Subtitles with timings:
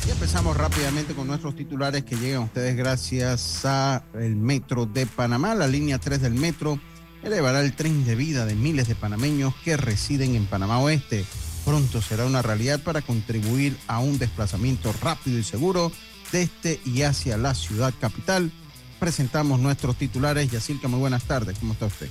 [0.08, 5.05] Y empezamos rápidamente con nuestros titulares que llegan a ustedes gracias a el Metro de
[5.05, 5.55] Panamá.
[5.55, 6.80] La línea 3 del metro
[7.23, 11.23] elevará el tren de vida de miles de panameños que residen en Panamá Oeste
[11.72, 15.89] pronto será una realidad para contribuir a un desplazamiento rápido y seguro
[16.33, 18.52] desde y hacia la ciudad capital.
[19.00, 20.52] Presentamos nuestros titulares.
[20.52, 21.58] Yacilca, muy buenas tardes.
[21.59, 22.09] ¿Cómo está usted?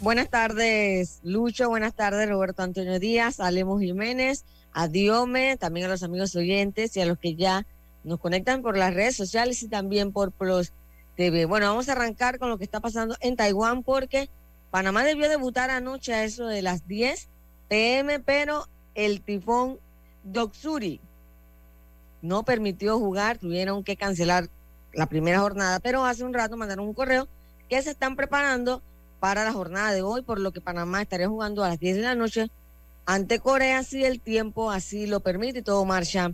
[0.00, 1.68] Buenas tardes, Lucho.
[1.68, 7.00] Buenas tardes, Roberto Antonio Díaz, Alemos Jiménez, a Diome, también a los amigos oyentes y
[7.00, 7.66] a los que ya
[8.04, 10.70] nos conectan por las redes sociales y también por Plus
[11.16, 11.46] TV.
[11.46, 14.30] Bueno, vamos a arrancar con lo que está pasando en Taiwán porque
[14.70, 17.28] Panamá debió debutar anoche a eso de las 10
[17.68, 19.78] PM, pero el tifón
[20.24, 21.00] Doksuri
[22.22, 24.48] no permitió jugar, tuvieron que cancelar
[24.92, 27.28] la primera jornada, pero hace un rato mandaron un correo
[27.68, 28.82] que se están preparando
[29.20, 32.02] para la jornada de hoy, por lo que Panamá estaría jugando a las 10 de
[32.02, 32.50] la noche
[33.06, 36.32] ante Corea si el tiempo así lo permite y todo marcha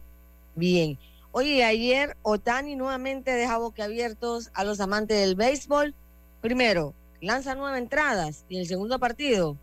[0.54, 0.98] bien.
[1.30, 5.94] Oye, ayer Otani nuevamente deja boquiabiertos a los amantes del béisbol.
[6.40, 9.56] Primero, lanza nueve entradas y en el segundo partido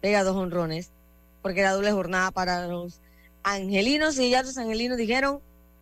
[0.00, 0.90] pega dos honrones
[1.46, 3.00] porque era doble jornada para los
[3.44, 5.38] angelinos y ya los angelinos dijeron,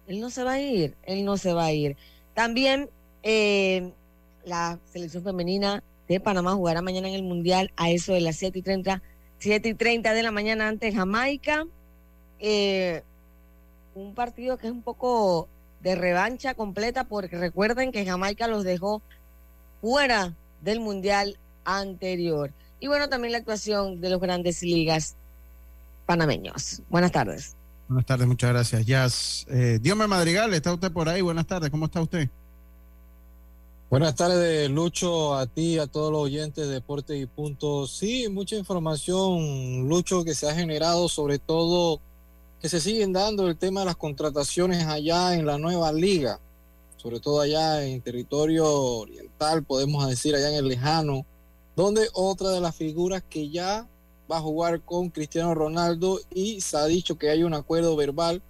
[0.07, 1.97] él no se va a ir, él no se va a ir.
[2.35, 2.91] También
[3.23, 3.91] eh,
[4.45, 8.59] la selección femenina de Panamá jugará mañana en el Mundial a eso de las 7
[8.59, 9.01] y 30,
[9.39, 11.67] 7 y 30 de la mañana ante Jamaica.
[12.41, 13.01] Eh,
[13.95, 15.49] un partido que es un poco
[15.81, 19.01] de revancha completa porque recuerden que Jamaica los dejó
[19.81, 22.53] fuera del Mundial anterior.
[22.81, 25.17] Y bueno, también la actuación de los grandes ligas
[26.07, 26.83] panameños.
[26.89, 27.57] Buenas tardes.
[27.89, 28.87] Buenas tardes, muchas gracias.
[28.87, 29.47] Jazz.
[29.49, 31.21] Eh, Diome Madrigal, ¿está usted por ahí?
[31.21, 32.29] Buenas tardes, ¿cómo está usted?
[33.91, 37.87] Buenas tardes, Lucho, a ti, a todos los oyentes de Deporte y Punto.
[37.87, 42.01] Sí, mucha información, Lucho, que se ha generado, sobre todo
[42.61, 46.41] que se siguen dando el tema de las contrataciones allá en la nueva liga,
[46.97, 51.27] sobre todo allá en territorio oriental, podemos decir, allá en el lejano,
[51.77, 53.87] donde otra de las figuras que ya
[54.35, 58.43] va a jugar con Cristiano Ronaldo y se ha dicho que hay un acuerdo verbal,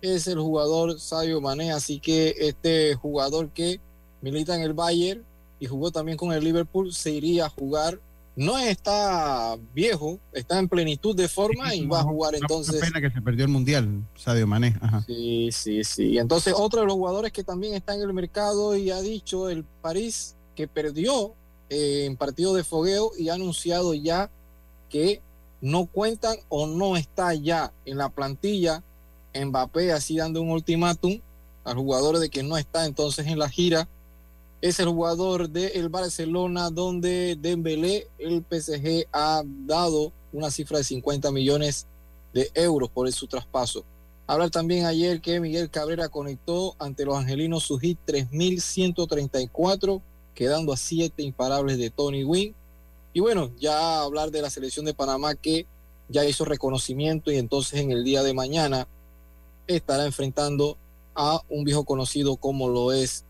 [0.00, 3.80] es el jugador Sadio Mané, así que este jugador que
[4.22, 5.22] milita en el Bayern
[5.60, 8.00] y jugó también con el Liverpool se iría a jugar.
[8.34, 12.78] No está viejo, está en plenitud de forma y va a jugar entonces.
[12.82, 14.76] pena que se perdió el mundial, Sadio Mané.
[15.06, 16.18] Sí, sí, sí.
[16.18, 19.64] Entonces, otro de los jugadores que también está en el mercado y ha dicho el
[19.64, 21.34] París que perdió
[21.70, 24.30] eh, en partido de fogueo y ha anunciado ya
[24.88, 25.20] que
[25.66, 28.84] no cuentan o no está ya en la plantilla
[29.34, 31.18] Mbappé así dando un ultimátum
[31.64, 33.88] al jugador de que no está entonces en la gira
[34.62, 41.32] es el jugador del Barcelona donde Dembélé el PSG ha dado una cifra de 50
[41.32, 41.88] millones
[42.32, 43.84] de euros por su traspaso.
[44.28, 50.00] Hablar también ayer que Miguel Cabrera conectó ante los angelinos su hit 3134
[50.32, 52.54] quedando a siete imparables de Tony Wynn
[53.16, 55.66] y bueno, ya hablar de la selección de Panamá que
[56.10, 58.88] ya hizo reconocimiento y entonces en el día de mañana
[59.66, 60.76] estará enfrentando
[61.14, 63.24] a un viejo conocido como lo es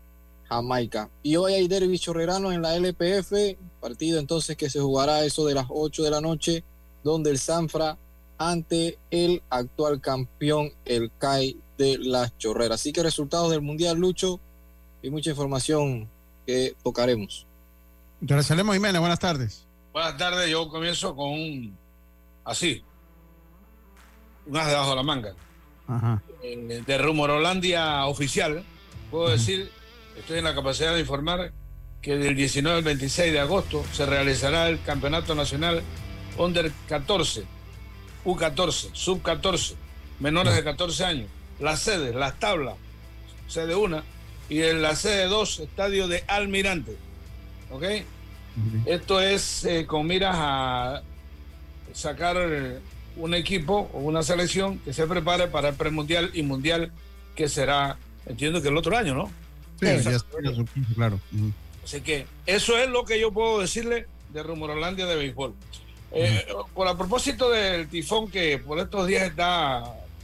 [0.49, 1.09] Jamaica.
[1.23, 5.53] Y hoy hay derby chorrerano en la LPF, partido entonces que se jugará eso de
[5.53, 6.65] las 8 de la noche,
[7.01, 7.97] donde el Sanfra
[8.37, 12.81] ante el actual campeón, el CAI de las Chorreras.
[12.81, 14.41] Así que resultados del Mundial Lucho
[15.01, 16.09] y mucha información
[16.45, 17.47] que tocaremos.
[18.27, 19.66] Jerusalén Jiménez, buenas tardes.
[19.97, 21.75] Buenas tardes, yo comienzo con un
[22.45, 22.83] así,
[24.45, 25.33] un as debajo de la manga.
[25.87, 26.21] Ajá.
[26.43, 28.63] Eh, de Rumorolandia oficial,
[29.09, 29.71] puedo decir,
[30.15, 31.51] estoy en la capacidad de informar
[31.99, 35.81] que del 19 al 26 de agosto se realizará el Campeonato Nacional
[36.37, 37.45] Under 14,
[38.23, 39.77] U14, Sub 14,
[40.19, 41.29] menores de 14 años.
[41.59, 42.75] Las sedes, las tablas,
[43.47, 44.03] sede 1
[44.47, 46.95] y en la sede 2, estadio de Almirante.
[47.71, 47.83] ¿Ok?
[48.85, 51.01] Esto es eh, con miras a
[51.93, 52.79] sacar eh,
[53.15, 56.91] un equipo o una selección que se prepare para el premundial y mundial
[57.35, 59.25] que será, entiendo que el otro año, ¿no?
[59.79, 60.37] Sí, ya está,
[60.95, 61.19] claro.
[61.33, 61.51] Ujú.
[61.83, 65.53] Así que eso es lo que yo puedo decirle de Rumorolandia de béisbol.
[66.11, 69.83] Eh, por a propósito del tifón que por estos días está,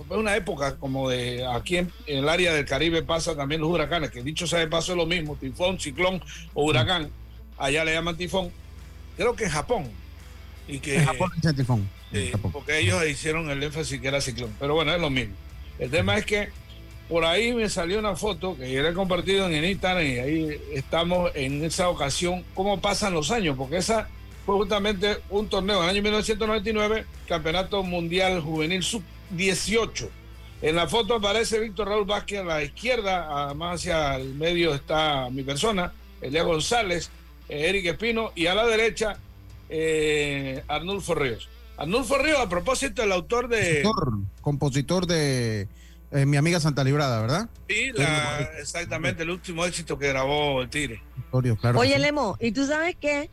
[0.10, 3.70] es una época como de aquí en, en el área del Caribe pasa también los
[3.70, 6.22] huracanes, que dicho sea de paso es lo mismo, tifón, ciclón
[6.54, 7.10] o huracán,
[7.58, 8.52] allá le llaman tifón,
[9.18, 9.90] creo que en Japón.
[10.68, 11.90] Y que, En Japón dice tifón.
[12.32, 12.52] Japón.
[12.52, 14.54] porque ellos hicieron el énfasis que era ciclón.
[14.60, 15.34] Pero bueno, es lo mismo.
[15.80, 16.50] El tema es que
[17.10, 20.20] por ahí me salió una foto que yo le he compartido en el Instagram y
[20.20, 24.08] ahí estamos en esa ocasión, cómo pasan los años, porque esa
[24.46, 30.08] fue justamente un torneo en el año 1999, Campeonato Mundial Juvenil Sub-18.
[30.62, 34.74] En la foto aparece Víctor Raúl Vázquez a la izquierda, a- más hacia el medio
[34.74, 35.92] está mi persona,
[36.22, 37.10] Elías González,
[37.54, 39.18] Eric Espino, y a la derecha
[39.70, 41.50] eh, Arnulfo Ríos.
[41.78, 43.82] Arnulfo Ríos, a propósito, el autor de...
[43.82, 45.68] Compositor, compositor de
[46.12, 47.50] eh, Mi amiga Santa Librada, ¿verdad?
[47.68, 51.02] Sí, la- exactamente, el último éxito que grabó el Tigre.
[51.60, 51.80] Claro.
[51.80, 52.00] Oye, sí.
[52.02, 53.30] Lemo, ¿y tú sabes qué?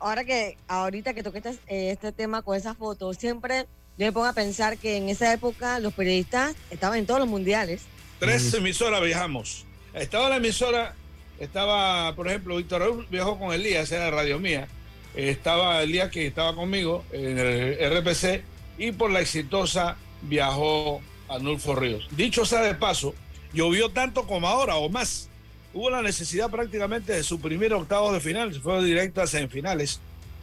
[0.00, 3.66] Ahora que, ahorita que toqué este, eh, este tema con esa foto, siempre
[3.98, 7.28] yo me pongo a pensar que en esa época los periodistas estaban en todos los
[7.28, 7.82] mundiales.
[8.18, 9.66] Tres emisoras viajamos.
[9.94, 10.94] Estaba la emisora,
[11.40, 14.68] estaba, por ejemplo, Víctor viajó con Elías, era Radio Mía.
[15.16, 18.44] Estaba Elías que estaba conmigo en el RPC
[18.78, 22.06] y por la exitosa viajó Arnulfo Ríos.
[22.12, 23.14] Dicho sea de paso,
[23.52, 25.28] llovió tanto como ahora o más.
[25.72, 30.00] Hubo la necesidad prácticamente de suprimir octavos de final, se fue directo a semifinales.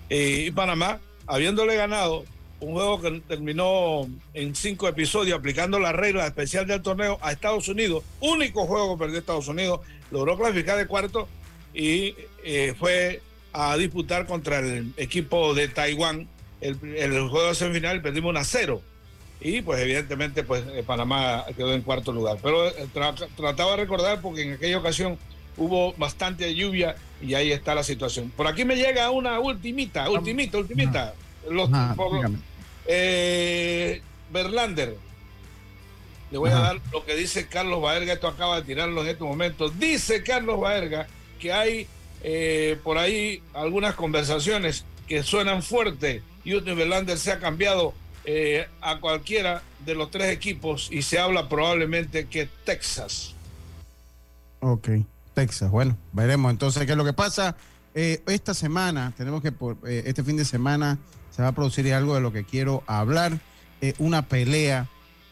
[0.10, 2.26] Eh, y Panamá, habiéndole ganado
[2.60, 7.68] un juego que terminó en cinco episodios aplicando la regla especial del torneo a Estados
[7.68, 9.82] Unidos, único juego que perdió Estados Unidos,
[10.12, 11.28] logró clasificar de cuarto
[11.74, 13.22] y eh, fue
[13.54, 16.28] a disputar contra el equipo de Taiwán
[16.62, 18.82] el, el juego de semifinal, perdimos una cero
[19.40, 22.38] y pues evidentemente pues eh, Panamá quedó en cuarto lugar.
[22.42, 25.18] Pero eh, tra- trataba de recordar porque en aquella ocasión
[25.58, 28.32] hubo bastante lluvia y ahí está la situación.
[28.36, 31.14] Por aquí me llega una ultimita, ultimita, ultimita.
[31.50, 32.30] Los, Ajá, por-
[32.88, 34.02] eh,
[34.32, 34.98] Berlander.
[36.32, 39.24] Le voy a dar lo que dice Carlos Baerga, esto acaba de tirarlo en este
[39.24, 39.70] momento.
[39.70, 41.08] Dice Carlos Baerga
[41.40, 41.88] que hay
[42.24, 46.22] eh, por ahí algunas conversaciones que suenan fuerte.
[46.46, 47.94] Houston Verlander se ha cambiado
[48.26, 53.34] eh, a cualquiera de los tres equipos y se habla probablemente que Texas.
[54.60, 54.90] Ok,
[55.34, 55.72] Texas.
[55.72, 57.56] Bueno, veremos entonces qué es lo que pasa.
[57.96, 60.98] Eh, esta semana, tenemos que, por, este fin de semana,
[61.38, 63.40] se va a producir algo de lo que quiero hablar.
[63.80, 64.90] eh, una pelea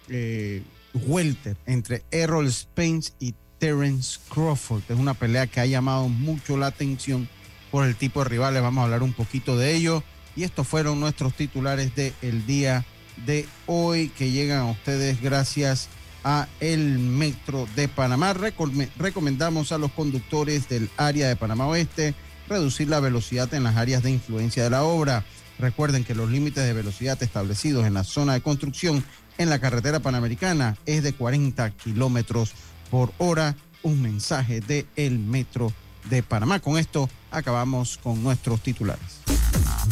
[0.08, 0.62] eh,
[0.94, 4.84] welter entre Errol Spence y Terence Crawford.
[4.88, 7.28] Es una pelea que ha llamado mucho la atención
[7.72, 8.62] por el tipo de rivales.
[8.62, 10.04] Vamos a hablar un poquito de ello.
[10.36, 12.86] Y estos fueron nuestros titulares del día
[13.26, 15.88] de hoy que llegan a ustedes gracias
[16.24, 18.34] a el Metro de Panamá.
[18.36, 22.14] Recome- recomendamos a los conductores del área de Panamá Oeste
[22.48, 25.24] reducir la velocidad en las áreas de influencia de la obra.
[25.60, 29.04] Recuerden que los límites de velocidad establecidos en la zona de construcción
[29.38, 32.54] en la carretera panamericana es de 40 kilómetros
[32.92, 33.56] por hora.
[33.84, 35.72] Un mensaje de el Metro
[36.10, 36.60] de Panamá.
[36.60, 39.22] Con esto acabamos con nuestros titulares.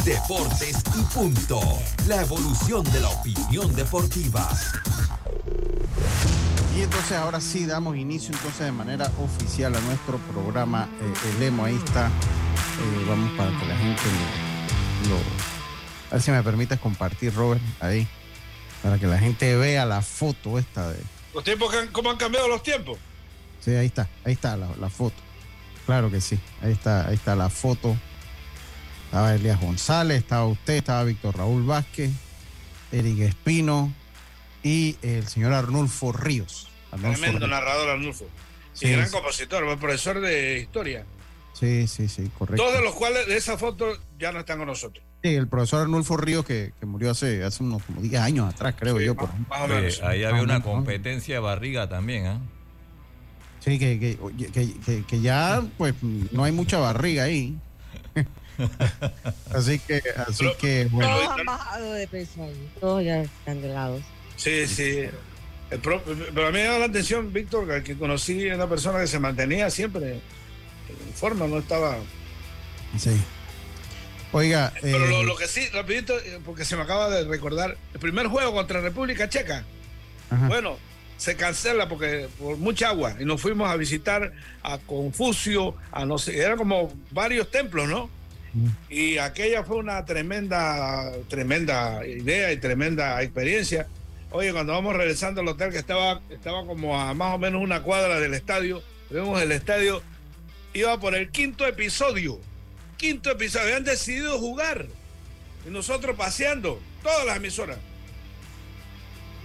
[0.03, 1.61] Deportes y punto.
[2.07, 4.49] La evolución de la opinión deportiva.
[6.75, 10.89] Y entonces ahora sí damos inicio entonces de manera oficial a nuestro programa.
[10.99, 12.07] Eh, el emo ahí está.
[12.07, 14.01] Eh, vamos para que la gente
[15.07, 15.52] lo, lo-
[16.13, 18.07] A ver si me permites compartir, Robert, ahí.
[18.83, 20.99] Para que la gente vea la foto esta de...
[21.33, 22.99] Los tiempos, que han- ¿cómo han cambiado los tiempos?
[23.61, 25.15] Sí, ahí está, ahí está la, la foto.
[25.87, 27.97] Claro que sí, ahí está, ahí está la foto.
[29.05, 32.11] Estaba Elías González, estaba usted, estaba Víctor Raúl Vázquez,
[32.91, 33.91] Eric Espino
[34.61, 36.69] y el señor Arnulfo Ríos.
[36.91, 38.27] Tremendo narrador Arnulfo.
[38.73, 41.05] Sí, gran compositor, profesor de historia.
[41.53, 42.61] Sí, sí, sí, correcto.
[42.63, 45.03] Todos de los cuales de esa foto ya no están con nosotros.
[45.23, 48.75] Sí, el profesor Arnulfo Ríos que, que murió hace, hace unos como 10 años atrás,
[48.77, 49.15] creo yo.
[49.15, 49.29] Por,
[50.03, 52.41] ahí había una competencia de barriga también, ¿ah?
[53.61, 54.17] Sí, que, que,
[54.51, 57.57] que, que, ya pues no hay mucha barriga ahí.
[59.55, 61.15] así que, así que bueno.
[61.15, 64.01] Todos han bajado de peso ahí, todos ya están delgados.
[64.35, 65.05] Sí, sí.
[65.69, 69.19] pero a mí me da la atención, Víctor, que conocí a una persona que se
[69.19, 70.15] mantenía siempre
[70.89, 71.95] en forma, no estaba.
[72.97, 73.11] Sí.
[74.33, 74.73] Oiga.
[74.81, 78.53] Pero lo, eh, que sí, rapidito, porque se me acaba de recordar, el primer juego
[78.53, 79.63] contra República Checa.
[80.47, 80.77] Bueno,
[81.17, 86.17] se cancela porque por mucha agua y nos fuimos a visitar a Confucio, a no
[86.17, 88.09] sé, eran como varios templos, ¿no?
[88.89, 93.87] Y aquella fue una tremenda, tremenda idea y tremenda experiencia.
[94.31, 97.83] Oye, cuando vamos regresando al hotel que estaba, estaba como a más o menos una
[97.83, 100.01] cuadra del estadio, vemos el estadio,
[100.73, 102.39] iba por el quinto episodio,
[103.03, 104.87] quinto episodio, habían decidido jugar
[105.67, 107.77] y nosotros paseando, todas las emisoras.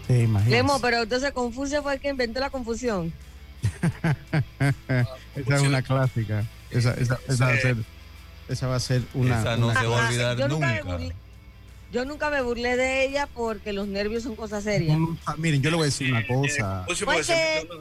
[0.09, 3.13] Lemo, pero entonces Confucio fue el que inventó la confusión.
[5.35, 6.45] esa es una clásica.
[6.71, 7.77] Esa, esa, esa, va a ser,
[8.49, 9.41] esa, va a ser, una.
[9.41, 10.81] Esa no se va a olvidar nunca.
[11.93, 14.97] yo nunca me burlé de ella porque los nervios son cosas serias.
[15.37, 16.85] miren, yo le voy a decir una cosa.
[16.87, 17.03] Pues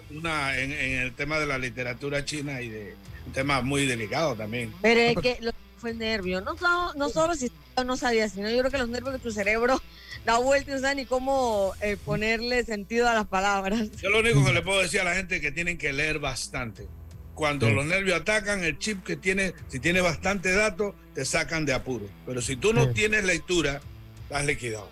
[0.09, 2.95] una, en, en, el tema de la literatura china y de
[3.27, 4.73] un tema muy delicado también.
[4.81, 6.41] Pero es que lo que fue el nervio.
[6.41, 6.55] No,
[6.95, 7.51] no solo si
[7.85, 9.81] no sabía, sino yo creo que los nervios de tu cerebro
[10.25, 13.89] da vuelta y no sabe ni cómo eh, ponerle sentido a las palabras.
[14.01, 16.19] Yo lo único que le puedo decir a la gente es que tienen que leer
[16.19, 16.87] bastante.
[17.33, 21.73] Cuando los nervios atacan, el chip que tiene, si tiene bastante datos, te sacan de
[21.73, 22.07] apuro.
[22.25, 23.79] Pero si tú no tienes lectura,
[24.23, 24.89] estás liquidado.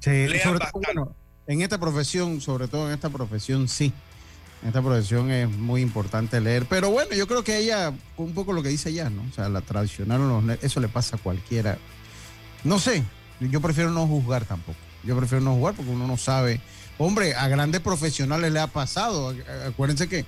[0.00, 0.26] Sí,
[0.72, 1.14] bueno,
[1.46, 3.92] en esta profesión, sobre todo en esta profesión, sí.
[4.62, 6.66] En esta profesión es muy importante leer.
[6.66, 9.22] Pero bueno, yo creo que ella, un poco lo que dice ella, ¿no?
[9.30, 11.78] O sea, la tradicional, eso le pasa a cualquiera.
[12.64, 13.04] No sé,
[13.40, 14.78] yo prefiero no juzgar tampoco.
[15.04, 16.60] Yo prefiero no jugar porque uno no sabe.
[16.98, 19.34] Hombre, a grandes profesionales le ha pasado.
[19.66, 20.24] Acuérdense que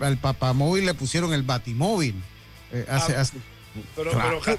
[0.00, 2.14] al papamóvil le pusieron el batimóvil.
[2.72, 3.24] Eh, hace, ah,
[3.94, 4.58] pero, pero,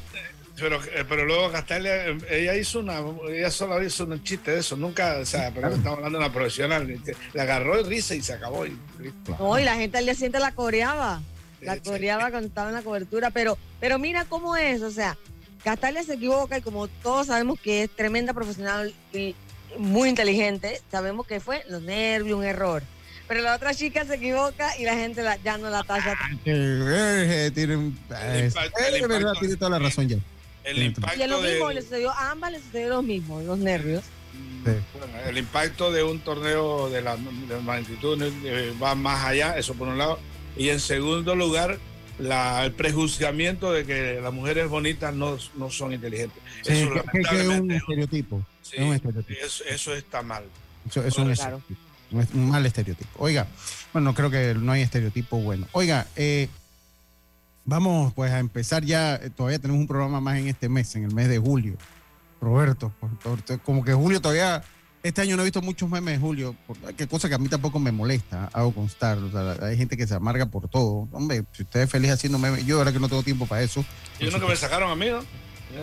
[0.68, 5.18] eh, pero, luego Castalia, ella hizo una, ella solo hizo un chiste de eso, nunca,
[5.20, 6.88] o sea, pero estamos hablando de una profesional,
[7.34, 8.66] le agarró el risa y se acabó.
[8.66, 8.78] Y,
[9.40, 11.22] no, y la gente al día siguiente la coreaba,
[11.62, 15.18] la coreaba cuando estaba en la cobertura, pero, pero mira cómo es, o sea,
[15.64, 19.36] Castalia se equivoca y como todos sabemos que es tremenda profesional y
[19.78, 22.84] muy inteligente, sabemos que fue los nervios, un error.
[23.28, 26.18] Pero la otra chica se equivoca y la gente ya no la talla.
[27.52, 27.52] tiene,
[29.40, 30.18] tiene toda la razón ya.
[30.64, 34.04] El impacto y lo mismo le sucedió, a ambas le sucedió lo mismo, los nervios.
[35.28, 39.88] el impacto de un torneo de la, de magnitud eh, va más allá, eso por
[39.88, 40.20] un lado.
[40.56, 41.80] Y en segundo lugar,
[42.20, 46.42] el prejuzgamiento de que las mujeres bonitas no, no son inteligentes.
[46.66, 48.46] eso, es un estereotipo.
[48.72, 50.44] Eso, está mal.
[50.88, 53.10] Eso, es un, mal estereotipo.
[53.18, 53.48] Oiga,
[53.94, 55.68] bueno, creo que no hay estereotipo bueno.
[55.72, 56.50] Oiga, eh,
[57.66, 59.16] vamos pues a empezar ya.
[59.16, 61.76] Eh, todavía tenemos un programa más en este mes, en el mes de julio.
[62.42, 62.92] Roberto,
[63.64, 64.64] como que julio todavía
[65.04, 66.56] este año no he visto muchos memes de Julio,
[66.96, 69.18] que cosa que a mí tampoco me molesta, hago constar.
[69.62, 71.08] hay gente que se amarga por todo.
[71.12, 73.84] Hombre, si usted es feliz haciendo memes, yo ahora que no tengo tiempo para eso.
[74.20, 75.20] Y uno que me sacaron a mí, ¿no?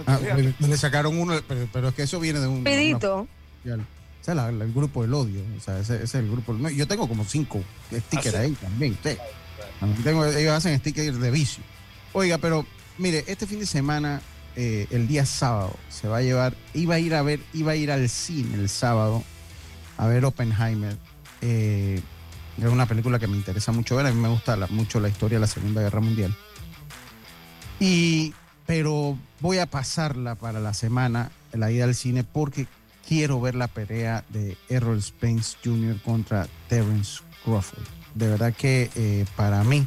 [0.07, 1.35] Ah, le, sacaron uno,
[1.73, 2.63] pero, es que eso viene de un.
[2.63, 3.27] Pedito.
[3.65, 3.83] ese
[4.23, 5.41] es el grupo del odio.
[5.57, 6.57] O sea, ese, es el grupo.
[6.69, 8.97] yo tengo como cinco stickers ¿Ah, ahí también.
[10.03, 11.63] Tengo, ellos hacen stickers de vicio.
[12.13, 12.67] Oiga, pero
[12.99, 14.21] mire, este fin de semana
[14.57, 17.77] eh, el día sábado se va a llevar, iba a ir a ver, iba a
[17.77, 19.23] ir al cine el sábado
[19.97, 20.97] a ver Oppenheimer.
[21.43, 22.01] Eh,
[22.59, 25.37] es una película que me interesa mucho ver, a mí me gusta mucho la historia
[25.37, 26.37] de la Segunda Guerra Mundial.
[27.79, 28.35] Y,
[28.67, 32.67] pero voy a pasarla para la semana, la ida al cine, porque
[33.07, 36.01] quiero ver la pelea de Errol Spence Jr.
[36.03, 37.98] contra Terence Crawford.
[38.19, 39.87] De verdad que eh, para mí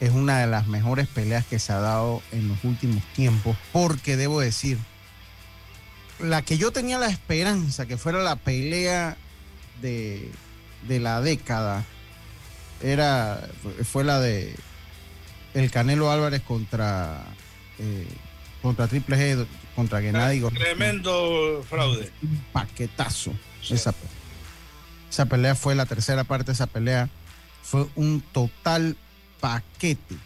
[0.00, 4.16] es una de las mejores peleas que se ha dado en los últimos tiempos, porque
[4.16, 4.78] debo decir,
[6.18, 9.18] la que yo tenía la esperanza que fuera la pelea
[9.82, 10.30] de,
[10.88, 11.84] la década,
[12.82, 13.46] era,
[13.84, 14.56] fue la de
[15.52, 17.22] el Canelo Álvarez contra,
[17.78, 18.06] eh,
[18.62, 20.40] contra Triple G, contra Gennady.
[20.48, 22.10] Tremendo fraude.
[22.22, 23.34] Un paquetazo.
[23.68, 23.92] Esa,
[25.10, 27.10] esa pelea fue la tercera parte de esa pelea.
[27.62, 28.96] Fue un total
[29.40, 30.16] paquete.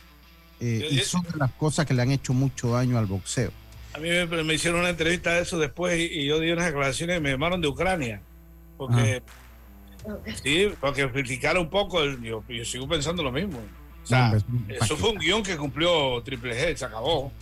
[0.61, 3.50] Eh, y son las cosas que le han hecho mucho daño al boxeo.
[3.93, 7.21] A mí me, hicieron una entrevista de eso después y, yo di unas declaraciones y
[7.21, 8.23] me llamaron de Ucrania.
[8.76, 9.23] Porque
[10.43, 13.59] Sí, porque criticar un poco, yo, yo, sigo pensando lo mismo.
[14.03, 14.37] O sea,
[14.69, 17.33] eso fue un guion que cumplió Triple G, se acabó.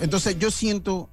[0.00, 1.10] Entonces yo siento,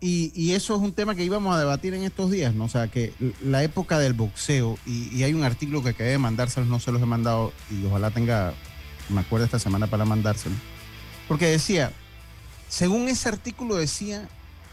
[0.00, 2.64] y, y, eso es un tema que íbamos a debatir en estos días, ¿no?
[2.64, 6.70] O sea, que la época del boxeo, y, hay un artículo que acabé de mandárselos,
[6.70, 8.54] no se los he mandado, y ojalá tenga,
[9.10, 10.54] me acuerdo esta semana para mandárselo.
[11.28, 11.92] Porque decía,
[12.68, 14.26] según ese artículo decía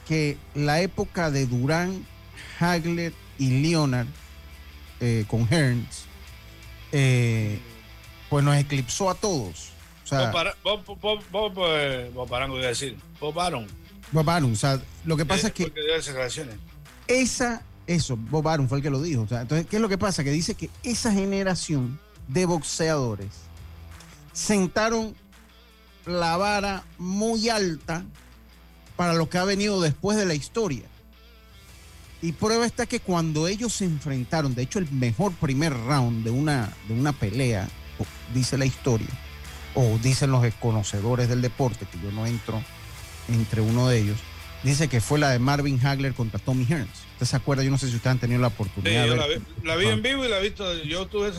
[0.08, 2.06] que la época de Durán,
[2.60, 4.08] Hagler y Leonard
[5.02, 6.06] eh, con Hearns,
[6.94, 7.60] eh,
[8.30, 9.72] pues nos eclipsó a todos.
[10.06, 10.32] O sea.
[13.20, 13.38] Bob
[14.28, 15.72] Aaron, o sea, lo que pasa es que.
[17.08, 19.22] Esa, eso, Bob Aaron fue el que lo dijo.
[19.22, 20.24] O sea, entonces, ¿qué es lo que pasa?
[20.24, 23.30] Que dice que esa generación de boxeadores
[24.34, 25.16] sentaron
[26.06, 28.06] la vara muy alta
[28.96, 30.84] para lo que ha venido después de la historia.
[32.22, 36.32] Y prueba está que cuando ellos se enfrentaron, de hecho el mejor primer round de
[36.32, 37.68] una, de una pelea,
[38.34, 39.08] dice la historia,
[39.76, 42.64] o dicen los conocedores del deporte, que yo no entro
[43.30, 44.18] entre uno de ellos,
[44.64, 47.08] dice que fue la de Marvin Hagler contra Tommy Hearns.
[47.14, 47.64] ¿Usted se acuerda?
[47.64, 49.06] Yo no sé si ustedes han tenido la oportunidad.
[49.06, 50.84] Sí, la, vi, en vivo y la he visto.
[50.84, 51.32] Yo tuve,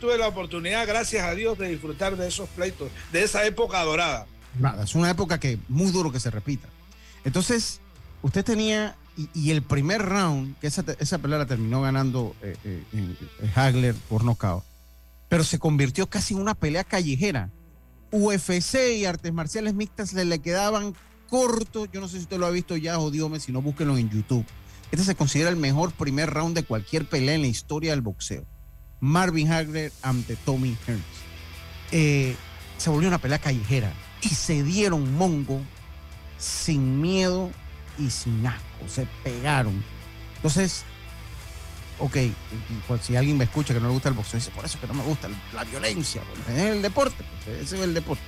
[0.00, 4.26] tuve la oportunidad, gracias a Dios, de disfrutar de esos pleitos, de esa época dorada.
[4.58, 6.68] Nada, es una época que muy duro que se repita.
[7.24, 7.80] Entonces,
[8.22, 8.96] usted tenía,
[9.34, 13.94] y, el primer round, que esa, esa pelea la terminó ganando eh, eh, eh, Hagler
[14.08, 14.64] por nocaut,
[15.28, 17.50] pero se convirtió casi en una pelea callejera.
[18.10, 20.94] UFC y artes marciales mixtas le, le quedaban
[21.30, 21.88] cortos.
[21.92, 24.44] Yo no sé si usted lo ha visto ya, o si no, búsquenlo en YouTube.
[24.90, 28.44] Este se considera el mejor primer round de cualquier pelea en la historia del boxeo.
[28.98, 32.36] Marvin Hagler ante Tommy Hearns.
[32.76, 35.60] se volvió una pelea callejera y se dieron mongo
[36.38, 37.50] sin miedo
[37.98, 39.82] y sin asco, se pegaron.
[40.36, 40.84] Entonces,
[41.98, 42.16] ok,
[42.88, 44.86] pues si alguien me escucha que no le gusta el boxeo, dice, por eso que
[44.86, 48.22] no me gusta la violencia, es el deporte, pues, ese es el deporte.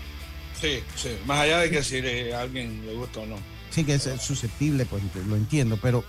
[0.62, 1.98] Sí, sí, más allá de que si
[2.30, 3.34] a alguien le gusta o no.
[3.70, 6.04] Sí, que es susceptible, pues lo entiendo, pero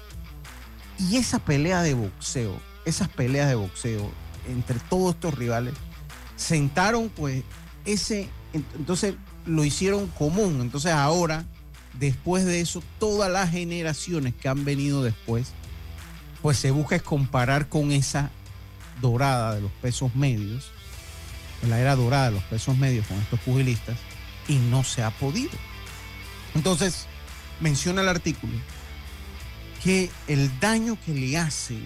[1.00, 4.12] y esa pelea de boxeo, esas peleas de boxeo
[4.48, 5.74] entre todos estos rivales,
[6.36, 7.44] sentaron pues
[7.86, 9.16] ese, entonces
[9.48, 11.46] lo hicieron común, entonces ahora
[11.94, 15.48] después de eso, todas las generaciones que han venido después,
[16.44, 18.30] pues se busca es comparar con esa
[19.02, 20.70] dorada de los pesos medios,
[21.68, 23.98] la era dorada de los pesos medios con estos pugilistas,
[24.48, 25.52] y no se ha podido.
[26.56, 27.08] Entonces,
[27.60, 28.54] menciona el artículo
[29.84, 31.78] que el daño que le hace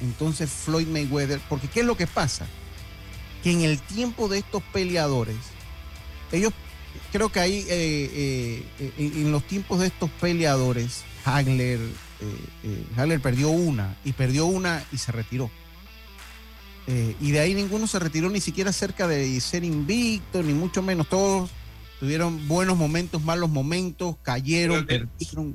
[0.00, 2.46] entonces Floyd Mayweather, porque ¿qué es lo que pasa?
[3.42, 5.36] Que en el tiempo de estos peleadores,
[6.32, 6.52] ellos
[7.12, 13.48] creo que ahí, eh, eh, en los tiempos de estos peleadores, Hagler, eh, Hagler perdió
[13.48, 15.50] una y perdió una y se retiró.
[17.20, 21.08] y de ahí ninguno se retiró ni siquiera cerca de ser invicto, ni mucho menos.
[21.08, 21.50] Todos
[22.00, 24.86] tuvieron buenos momentos, malos momentos, cayeron,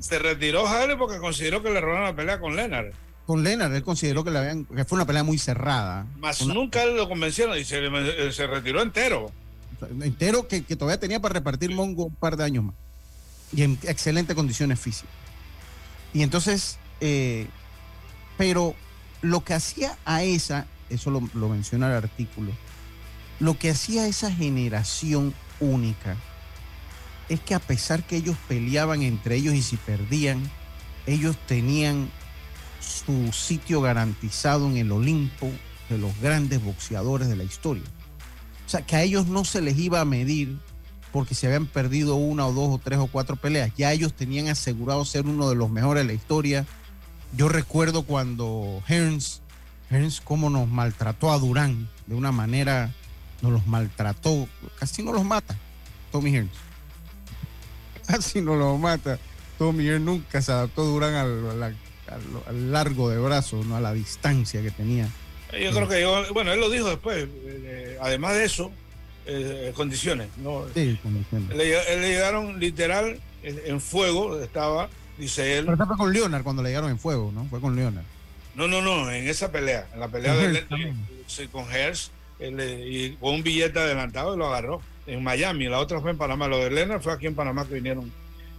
[0.00, 2.92] Se retiró Hagler porque consideró que le robaron la pelea con Leonard.
[3.26, 6.06] Con Leonard, él consideró que, la que fue una pelea muy cerrada.
[6.18, 9.32] Más nunca lo convencieron y se retiró entero
[10.02, 12.74] entero que, todavía tenía para repartir Mongo un par de años más.
[13.52, 15.14] Y en excelentes condiciones físicas.
[16.14, 17.46] Y entonces, eh,
[18.38, 18.74] pero
[19.20, 22.52] lo que hacía a esa, eso lo, lo menciona el artículo,
[23.40, 26.16] lo que hacía a esa generación única
[27.28, 30.42] es que a pesar que ellos peleaban entre ellos y si perdían,
[31.06, 32.08] ellos tenían
[32.80, 35.50] su sitio garantizado en el Olimpo
[35.88, 37.84] de los grandes boxeadores de la historia.
[38.66, 40.58] O sea, que a ellos no se les iba a medir
[41.12, 43.70] porque se habían perdido una o dos o tres o cuatro peleas.
[43.76, 46.66] Ya ellos tenían asegurado ser uno de los mejores de la historia.
[47.36, 49.42] Yo recuerdo cuando Hearns,
[49.90, 52.92] Hearns cómo nos maltrató a Durán de una manera,
[53.42, 55.56] nos los maltrató, casi no los mata,
[56.10, 56.71] Tommy Hearns.
[58.16, 59.18] Casi no los mata.
[59.58, 61.76] Tommy Hearns nunca se adaptó Durán al,
[62.46, 63.76] al largo de brazos, ¿no?
[63.76, 65.08] a la distancia que tenía
[65.60, 68.72] yo creo que, bueno, él lo dijo después, eh, además de eso,
[69.26, 70.28] eh, condiciones.
[70.38, 70.64] ¿no?
[70.74, 71.54] Sí, condiciones.
[71.56, 75.66] Le, le, llegaron literal en, fuego, estaba, dice él.
[75.66, 77.44] Pero fue con Leonard cuando le llegaron en fuego, ¿no?
[77.46, 78.04] Fue con Leonard.
[78.54, 80.66] No, no, no, en esa pelea, en la pelea de,
[81.50, 86.10] con Hertz, y con un billete adelantado y lo agarró en Miami, la otra fue
[86.10, 86.48] en Panamá.
[86.48, 88.10] Lo de Leonard fue aquí en Panamá que vinieron,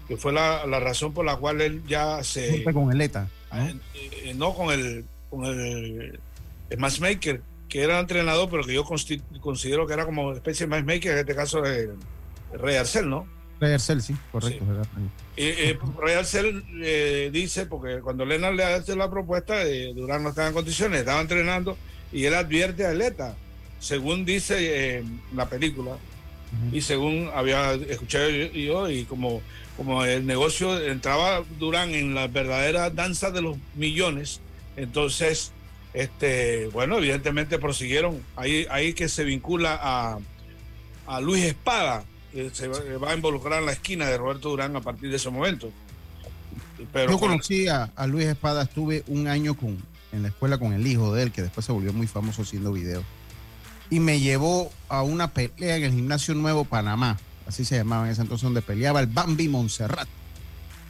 [0.07, 2.63] que fue la, la razón por la cual él ya se.
[2.63, 3.29] Con el ETA.
[3.51, 3.67] ¿no?
[3.93, 6.19] Eh, no con el, con el
[6.77, 11.17] matchmaker, que era entrenador, pero que yo considero que era como especie de matchmaker, en
[11.19, 11.91] este caso de
[12.53, 13.27] Rey Arcel, ¿no?
[13.59, 14.65] Rey Arcel, sí, correcto.
[15.37, 19.55] Eh, Rey Arcel eh, dice, porque cuando Lena le hace la propuesta,
[19.95, 21.77] Durán no estaba en condiciones, estaba entrenando,
[22.11, 23.35] y él advierte a Atleta,
[23.79, 25.03] según dice eh,
[25.35, 25.97] la película,
[26.71, 29.41] y según había escuchado yo, y como,
[29.77, 34.39] como el negocio entraba Durán en la verdadera danza de los millones,
[34.75, 35.51] entonces,
[35.93, 38.21] este, bueno, evidentemente prosiguieron.
[38.35, 40.17] Ahí, ahí que se vincula a,
[41.07, 44.81] a Luis Espada, que se va a involucrar en la esquina de Roberto Durán a
[44.81, 45.71] partir de ese momento.
[46.91, 49.77] Pero Yo conocí a, a, Luis Espada, estuve un año con,
[50.11, 52.71] en la escuela con el hijo de él, que después se volvió muy famoso haciendo
[52.73, 53.03] videos.
[53.89, 58.11] Y me llevó a una pelea en el Gimnasio Nuevo Panamá, así se llamaba en
[58.11, 60.07] ese entonces, donde peleaba el Bambi Montserrat.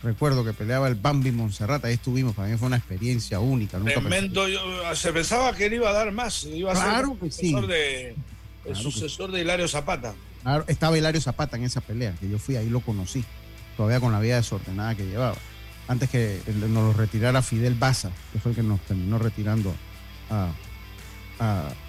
[0.03, 3.77] Recuerdo que peleaba el Bambi Montserrat, ahí estuvimos, para mí fue una experiencia única.
[3.77, 4.59] Nunca Tremendo, yo,
[4.95, 8.15] se pensaba que él iba a dar más, iba a claro ser el sucesor, de,
[8.65, 10.13] el sucesor de Hilario Zapata.
[10.43, 13.23] Claro, estaba Hilario Zapata en esa pelea, que yo fui ahí, lo conocí,
[13.77, 15.37] todavía con la vida desordenada que llevaba.
[15.87, 19.73] Antes que nos lo retirara Fidel Baza, que fue el que nos terminó retirando
[20.29, 20.51] a,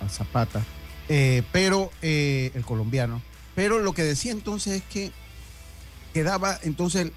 [0.08, 0.62] Zapata,
[1.08, 3.22] eh, pero eh, el colombiano.
[3.54, 5.12] Pero lo que decía entonces es que
[6.12, 7.12] quedaba, entonces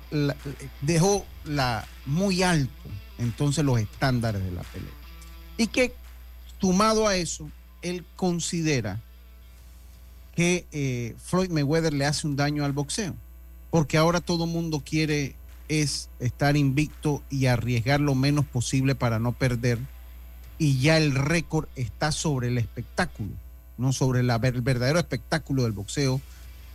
[0.81, 2.71] dejó la, muy alto
[3.17, 4.89] entonces los estándares de la pelea.
[5.57, 5.93] Y que
[6.59, 7.49] sumado a eso,
[7.81, 9.01] él considera
[10.35, 13.15] que eh, Floyd Mayweather le hace un daño al boxeo,
[13.71, 15.35] porque ahora todo mundo quiere
[15.67, 19.79] es estar invicto y arriesgar lo menos posible para no perder,
[20.59, 23.31] y ya el récord está sobre el espectáculo,
[23.77, 26.21] no sobre el verdadero espectáculo del boxeo,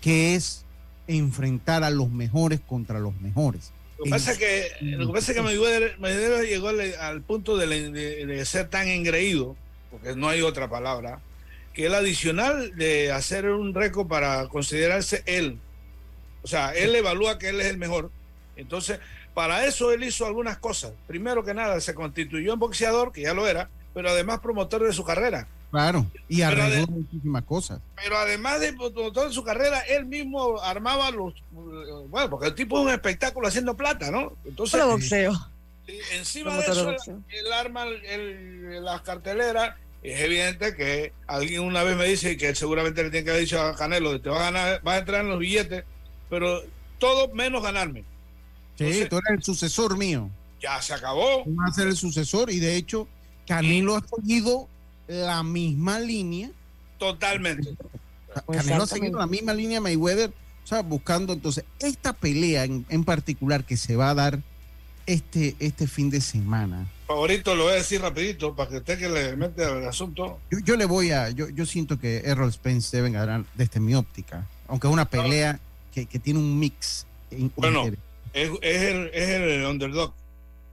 [0.01, 0.65] que es
[1.07, 3.73] enfrentar a los mejores contra los mejores.
[3.99, 8.45] Lo que pasa es que, lo que, pasa es que Mayweather, llegó al, punto de,
[8.45, 9.57] ser tan engreído,
[9.91, 11.21] porque no hay otra palabra,
[11.73, 15.59] que el adicional de hacer un récord para considerarse él.
[16.43, 18.11] O sea, él evalúa que él es el mejor.
[18.57, 18.99] Entonces,
[19.35, 20.93] para eso él hizo algunas cosas.
[21.07, 24.93] Primero que nada, se constituyó en boxeador, que ya lo era, pero además promotor de
[24.93, 25.47] su carrera.
[25.73, 27.81] Claro, y arregló muchísimas cosas.
[27.97, 31.35] Pero además de promotor su carrera, él mismo armaba los.
[31.51, 34.37] Bueno, porque el tipo es un espectáculo haciendo plata, ¿no?
[34.45, 34.85] Entonces.
[34.85, 35.33] boxeo.
[36.13, 42.37] encima de eso, él arma las carteleras es evidente que alguien una vez me dice
[42.37, 44.99] que seguramente le tiene que haber dicho a Canelo, te va a ganar, va a
[44.99, 45.85] entrar en los billetes,
[46.29, 46.63] pero
[46.99, 48.05] todo menos ganarme.
[48.77, 50.29] Sí, tú eres el sucesor mío.
[50.61, 51.45] Ya se acabó.
[51.47, 53.07] Va a ser el sucesor y de hecho
[53.47, 54.69] Canelo ha seguido
[55.07, 56.51] la misma línea.
[56.99, 57.77] Totalmente.
[58.51, 60.31] Canelo ha seguido la misma línea Mayweather,
[60.65, 64.41] o sea, buscando entonces esta pelea en, en particular que se va a dar
[65.07, 69.09] este, este fin de semana favorito, lo voy a decir rapidito para que usted que
[69.09, 70.41] le mete al asunto.
[70.65, 74.49] Yo, le voy a, yo, yo siento que Errol Spence debe ganar desde mi óptica,
[74.67, 75.61] aunque es una pelea
[75.93, 77.07] que, tiene un mix.
[77.57, 77.85] Bueno,
[78.33, 80.15] es, el, es el underdog.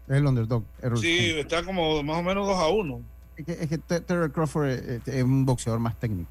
[0.07, 0.63] Es el underdog.
[0.99, 3.01] sí, está como más o menos 2 a 1.
[3.47, 4.67] Es que, Terry Crawford
[5.07, 6.29] es, un boxeador más técnico.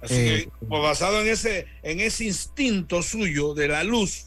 [0.00, 4.26] Así que, eh, pues, basado en ese, en ese instinto suyo de la luz,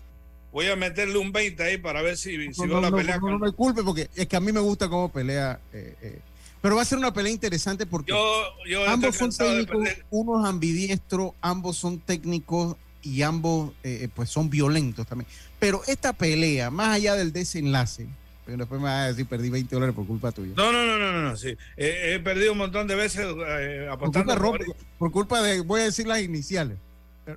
[0.55, 3.17] Voy a meterle un 20 ahí para ver si, si no, la pelea.
[3.17, 5.59] No, me culpe porque es que a mí me gusta cómo pelea.
[5.73, 6.19] Eh, eh.
[6.61, 8.13] Pero va a ser una pelea interesante porque
[8.87, 15.05] ambos son técnicos, uno es ambidiestro, ambos son técnicos y ambos eh, pues son violentos
[15.05, 15.29] también.
[15.59, 18.07] Pero esta pelea, más allá del desenlace,
[18.45, 20.53] pero después me vas a decir perdí 20 dólares por culpa tuya.
[20.55, 21.57] No, no, no, no, no, sí.
[21.75, 23.25] he perdido un montón de veces
[23.89, 24.33] apostando.
[24.35, 26.77] Por culpa, por, por culpa de, voy a decir las iniciales,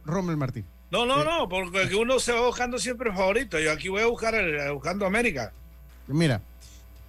[0.05, 0.65] Rommel Martín.
[0.91, 3.59] No, no, no, porque uno se va buscando siempre favorito.
[3.59, 4.35] Yo aquí voy a buscar
[4.73, 5.53] buscando América.
[6.07, 6.41] Mira,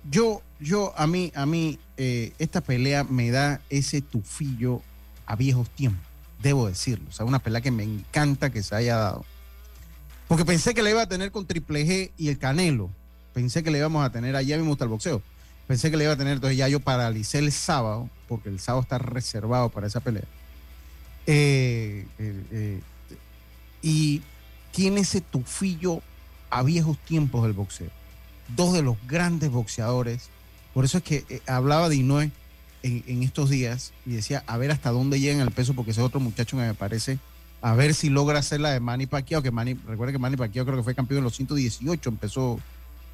[0.10, 4.82] yo, yo, a mí, a mí, eh, esta pelea me da ese tufillo
[5.26, 6.06] a viejos tiempos,
[6.42, 7.06] debo decirlo.
[7.10, 9.26] O sea, una pelea que me encanta que se haya dado.
[10.28, 12.90] Porque pensé que la iba a tener con Triple G y el Canelo.
[13.34, 15.22] Pensé que le íbamos a tener, allá me gusta el boxeo.
[15.68, 18.82] Pensé que le iba a tener, entonces ya yo paralicé el sábado, porque el sábado
[18.82, 20.24] está reservado para esa pelea.
[21.28, 22.82] Eh, eh,
[23.82, 24.22] y
[24.72, 26.02] tiene ese tufillo
[26.50, 27.90] a viejos tiempos del boxeo.
[28.56, 30.30] Dos de los grandes boxeadores.
[30.74, 32.32] Por eso es que eh, hablaba de Inoue
[32.82, 36.20] en, estos días y decía a ver hasta dónde llega el peso, porque ese otro
[36.20, 37.20] muchacho que me parece,
[37.62, 40.66] a ver si logra hacer la de Manny Pacquiao, que Manny, recuerda que Manny Pacquiao
[40.66, 42.60] creo que fue campeón en los 118, empezó,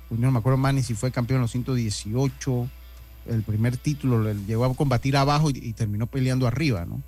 [0.09, 2.69] no me acuerdo Manny si fue campeón en los 118,
[3.27, 7.01] el primer título, le llegó a combatir abajo y, y terminó peleando arriba, ¿no?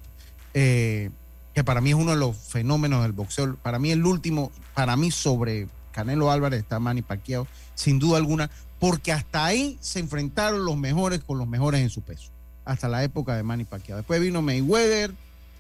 [0.54, 1.12] Eh,
[1.54, 3.56] que para mí es uno de los fenómenos del boxeo.
[3.58, 8.50] Para mí el último, para mí sobre Canelo Álvarez está Manny Pacquiao, sin duda alguna,
[8.80, 12.30] porque hasta ahí se enfrentaron los mejores con los mejores en su peso,
[12.66, 13.98] hasta la época de Manny Pacquiao.
[13.98, 15.14] Después vino Mayweather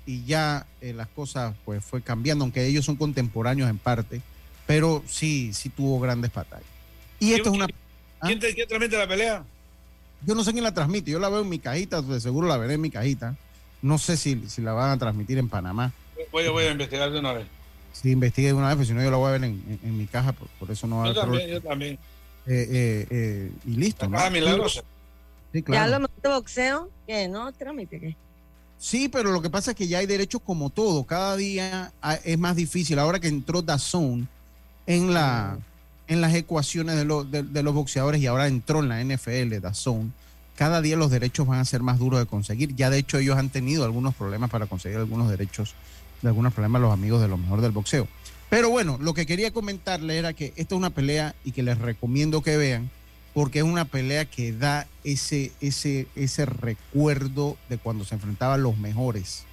[0.05, 4.21] y ya eh, las cosas pues fue cambiando, aunque ellos son contemporáneos en parte,
[4.67, 6.76] pero sí, sí tuvo grandes batallas.
[7.19, 7.67] Y esto es una...
[8.21, 9.45] ¿Quién, te, ¿quién la pelea?
[10.25, 12.57] Yo no sé quién la transmite, yo la veo en mi cajita, de seguro la
[12.57, 13.35] veré en mi cajita.
[13.81, 15.91] No sé si, si la van a transmitir en Panamá.
[16.31, 17.47] Voy, voy a investigar de una vez.
[17.93, 19.79] Sí, investigue de una vez, porque si no yo la voy a ver en, en-
[19.83, 21.93] en mi caja, por, por eso no va a Yo también, yo también.
[22.47, 24.07] Eh, eh, eh, y listo.
[24.07, 24.17] ¿no?
[24.17, 24.81] Ah, milagrosa.
[25.51, 25.91] Sí, Ya claro.
[25.91, 28.15] lo mejor de boxeo, que no trámite, ¿qué?
[28.79, 31.03] Sí, pero lo que pasa es que ya hay derechos como todo.
[31.03, 32.99] Cada día ah, es más difícil.
[32.99, 34.27] Ahora que entró DAZN
[34.85, 35.57] en, la,
[36.07, 40.13] en las ecuaciones de, los- de- los boxeadores y ahora entró en la NFL DAZN,
[40.55, 42.75] cada día los derechos van a ser más duros de conseguir.
[42.75, 45.75] Ya de hecho ellos han tenido algunos problemas para conseguir algunos derechos,
[46.21, 48.07] de algunos problemas los amigos de lo mejor del boxeo.
[48.49, 51.77] Pero bueno, lo que quería comentarle era que esta es una pelea y que les
[51.77, 52.89] recomiendo que vean
[53.33, 58.77] porque es una pelea que da ese, ese, ese recuerdo de cuando se enfrentaban los
[58.77, 59.43] mejores,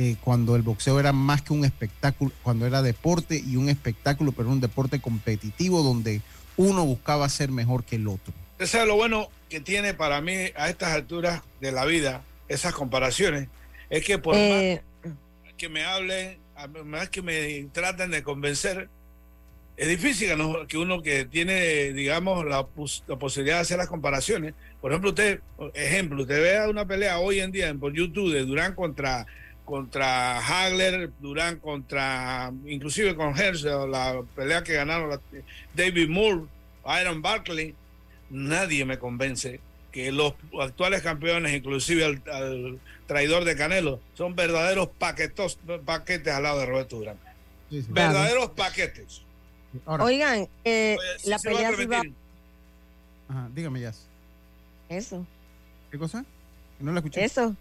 [0.00, 4.30] eh, cuando el boxeo era más que un espectáculo, cuando era deporte y un espectáculo,
[4.30, 6.22] pero un deporte competitivo donde
[6.56, 8.32] uno buscaba ser mejor que el otro.
[8.52, 12.74] Usted sabe lo bueno que tiene para mí a estas alturas de la vida, esas
[12.74, 13.48] comparaciones,
[13.90, 14.80] es que por Eh,
[15.44, 16.38] más que me hablen,
[16.84, 18.88] más que me traten de convencer,
[19.76, 23.78] es difícil que, no- que uno que tiene, digamos, la, pos- la posibilidad de hacer
[23.78, 24.54] las comparaciones.
[24.80, 25.40] Por ejemplo, usted,
[25.74, 29.26] ejemplo, usted vea una pelea hoy en día en- por YouTube de Durán contra
[29.68, 35.20] contra Hagler, Durán contra, inclusive con Hertz, la pelea que ganaron la-
[35.74, 36.44] David Moore,
[37.00, 37.74] Iron Barkley,
[38.30, 39.60] nadie me convence
[39.92, 46.42] que los actuales campeones, inclusive al, al traidor de Canelo, son verdaderos paquetos, paquetes al
[46.44, 47.16] lado de Roberto Durán.
[47.70, 49.22] Verdaderos paquetes.
[49.84, 52.02] Ahora, Oigan, eh, la pelea va...
[53.28, 53.92] ajá, dígame ya.
[54.88, 55.26] Eso,
[55.90, 56.24] ¿Qué cosa?
[56.80, 57.22] No la escuché.
[57.24, 57.54] eso.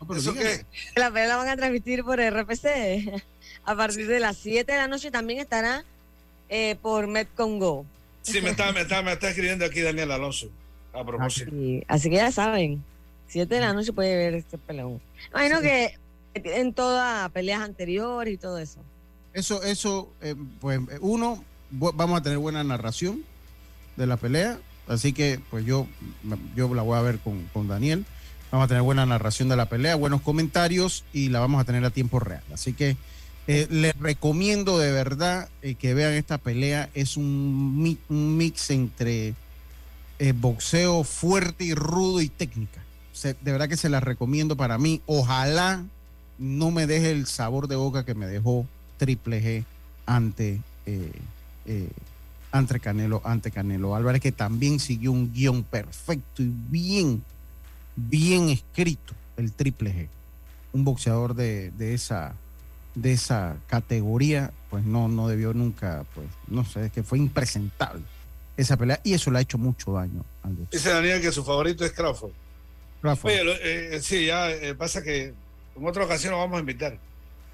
[0.00, 0.64] No, ¿Eso qué?
[0.94, 3.22] La pelea la van a transmitir por RPC
[3.64, 5.10] a partir de las 7 de la noche.
[5.10, 5.84] También estará
[6.48, 7.86] eh, por Metcon Go.
[8.22, 10.48] Sí, me está, me, está, me está escribiendo aquí Daniel Alonso.
[10.92, 11.54] A propósito.
[11.54, 12.82] Y- así que ya saben,
[13.28, 15.00] 7 de la noche puede ver este peleón.
[15.30, 15.94] Imagino que
[16.34, 18.80] en todas peleas anteriores y todo eso.
[19.32, 23.22] Eso, eso, eh, pues uno, vamos a tener buena narración
[23.96, 25.86] de la pelea, así que pues yo,
[26.54, 28.04] yo la voy a ver con, con Daniel.
[28.50, 31.84] Vamos a tener buena narración de la pelea, buenos comentarios y la vamos a tener
[31.84, 32.42] a tiempo real.
[32.54, 32.96] Así que
[33.48, 36.88] eh, les recomiendo de verdad eh, que vean esta pelea.
[36.94, 39.34] Es un, mi- un mix entre
[40.18, 42.82] eh, boxeo fuerte y rudo y técnica.
[43.22, 45.00] De verdad que se la recomiendo para mí.
[45.06, 45.84] Ojalá
[46.38, 48.66] no me deje el sabor de boca que me dejó
[48.98, 49.64] Triple G
[50.04, 50.60] ante,
[52.52, 57.22] ante Canelo, ante Canelo Álvarez, que también siguió un guion perfecto y bien,
[57.96, 60.08] bien escrito, el Triple G.
[60.72, 62.34] Un boxeador de, de esa
[62.94, 68.02] de esa categoría, pues no, no debió nunca, pues, no sé, es que fue impresentable
[68.56, 70.68] esa pelea y eso le ha hecho mucho daño al boxeo.
[70.72, 72.30] Dice Daniel que su favorito es Crawford.
[73.22, 75.34] Oye, lo- eh, sí, ya eh, pasa que
[75.76, 76.98] en otra ocasión lo vamos a invitar.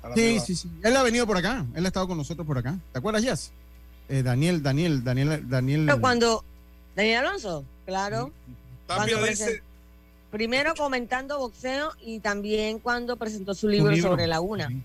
[0.02, 0.70] a la Sí, sí, sí.
[0.84, 1.66] Él ha venido por acá.
[1.74, 2.78] Él ha estado con nosotros por acá.
[2.92, 3.52] ¿Te acuerdas, Jazz?
[4.08, 5.86] Eh, Daniel, Daniel, Daniel, Daniel.
[5.86, 6.44] Pero cuando
[6.94, 8.32] Daniel Alonso, claro,
[8.86, 9.60] cuando dice,
[10.32, 14.10] primero comentando boxeo y también cuando presentó su libro, libro.
[14.10, 14.66] sobre la una.
[14.68, 14.82] Sí,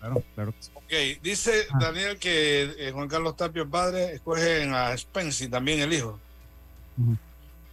[0.00, 0.54] Claro, claro.
[0.74, 1.78] ok, dice Ah.
[1.80, 6.20] Daniel que eh, Juan Carlos Tapia, el padre, escoge a Spence y también el hijo.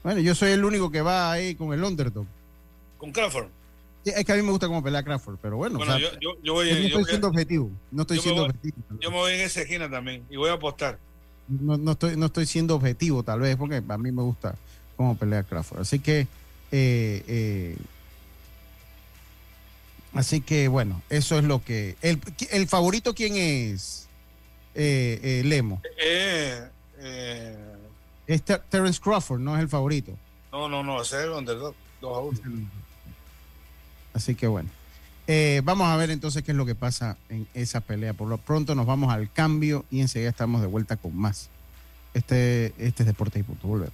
[0.04, 2.26] Bueno, yo soy el único que va ahí con el underdog.
[2.98, 3.48] Con Crawford.
[4.04, 6.12] Sí, Es que a mí me gusta cómo pelea Crawford, pero bueno, Bueno, o sea,
[6.12, 7.72] yo, yo, yo voy, yo no yo estoy voy- siendo objetivo.
[7.92, 9.00] No estoy yo me siendo voy- objetivo.
[9.02, 11.00] yo me voy en esa esquina también y voy a apostar.
[11.48, 14.56] No, no estoy, no estoy siendo objetivo, tal vez, porque a mí me gusta
[14.96, 15.82] cómo pelea Crawford.
[15.82, 16.28] Así que,
[16.72, 17.78] eh, eh,
[20.14, 21.96] así que bueno, eso es lo que.
[22.02, 22.20] ¿El,
[22.52, 24.08] el favorito quién es?
[24.76, 25.82] Eh, Lemo.
[28.28, 30.12] Es Ter- Terence Crawford, no es el favorito.
[30.52, 31.76] no, no, no, ese es el underdog.
[32.02, 32.40] 2 a 1.
[34.14, 34.70] Así que bueno.
[35.28, 38.14] Eh, vamos a ver entonces qué es lo que pasa en esa pelea.
[38.14, 41.50] Por lo pronto nos vamos al cambio y enseguida estamos de vuelta con más.
[42.14, 43.68] Este, este es Deporte y Punto.
[43.68, 43.94] Volvemos.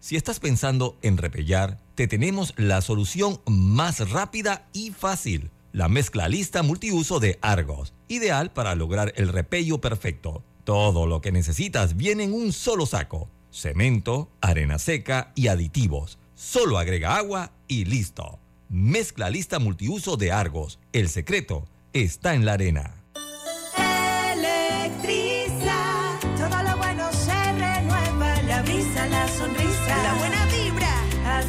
[0.00, 5.50] Si estás pensando en repellar, te tenemos la solución más rápida y fácil.
[5.72, 10.42] La mezcla lista multiuso de Argos, ideal para lograr el repello perfecto.
[10.64, 13.28] Todo lo que necesitas viene en un solo saco.
[13.50, 16.18] cemento, arena seca y aditivos.
[16.34, 18.38] Solo agrega agua y listo.
[18.70, 20.78] Mezcla lista multiuso de Argos.
[20.94, 22.99] El secreto está en la arena.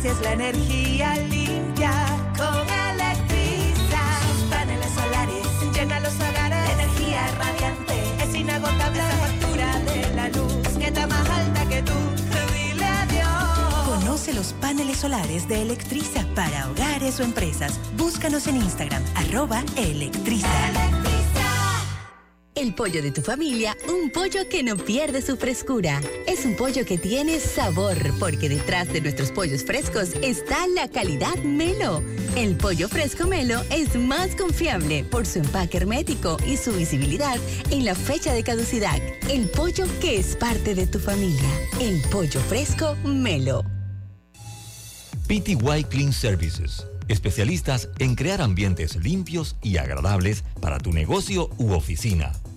[0.03, 1.91] Es la energía limpia
[2.35, 4.01] con Electriza.
[4.31, 10.77] Sus paneles solares llenan los hogares, energía radiante es inagotable, la factura de la luz
[10.79, 11.93] que está más alta que tú,
[12.53, 13.99] dile adiós.
[13.99, 17.79] Conoce los paneles solares de Electriza para hogares o empresas.
[17.95, 21.00] Búscanos en Instagram, arroba Electriza.
[22.61, 25.99] El pollo de tu familia, un pollo que no pierde su frescura.
[26.27, 31.35] Es un pollo que tiene sabor, porque detrás de nuestros pollos frescos está la calidad
[31.37, 32.03] Melo.
[32.35, 37.39] El pollo fresco Melo es más confiable por su empaque hermético y su visibilidad
[37.71, 39.01] en la fecha de caducidad.
[39.27, 41.49] El pollo que es parte de tu familia.
[41.79, 43.65] El pollo fresco Melo.
[45.27, 46.85] PTY Clean Services.
[47.07, 52.31] Especialistas en crear ambientes limpios y agradables para tu negocio u oficina.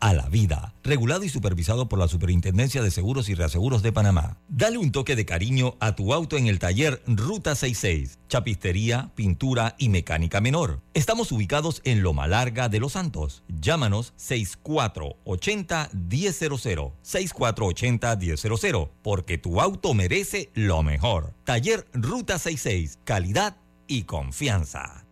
[0.00, 4.38] a la vida, regulado y supervisado por la Superintendencia de Seguros y Reaseguros de Panamá.
[4.48, 9.74] Dale un toque de cariño a tu auto en el taller Ruta 66, chapistería, pintura
[9.78, 10.80] y mecánica menor.
[10.94, 13.44] Estamos ubicados en Loma Larga de Los Santos.
[13.48, 21.34] Llámanos 6480-1000, 6480-1000, porque tu auto merece lo mejor.
[21.44, 25.04] Taller Ruta 66, calidad y confianza.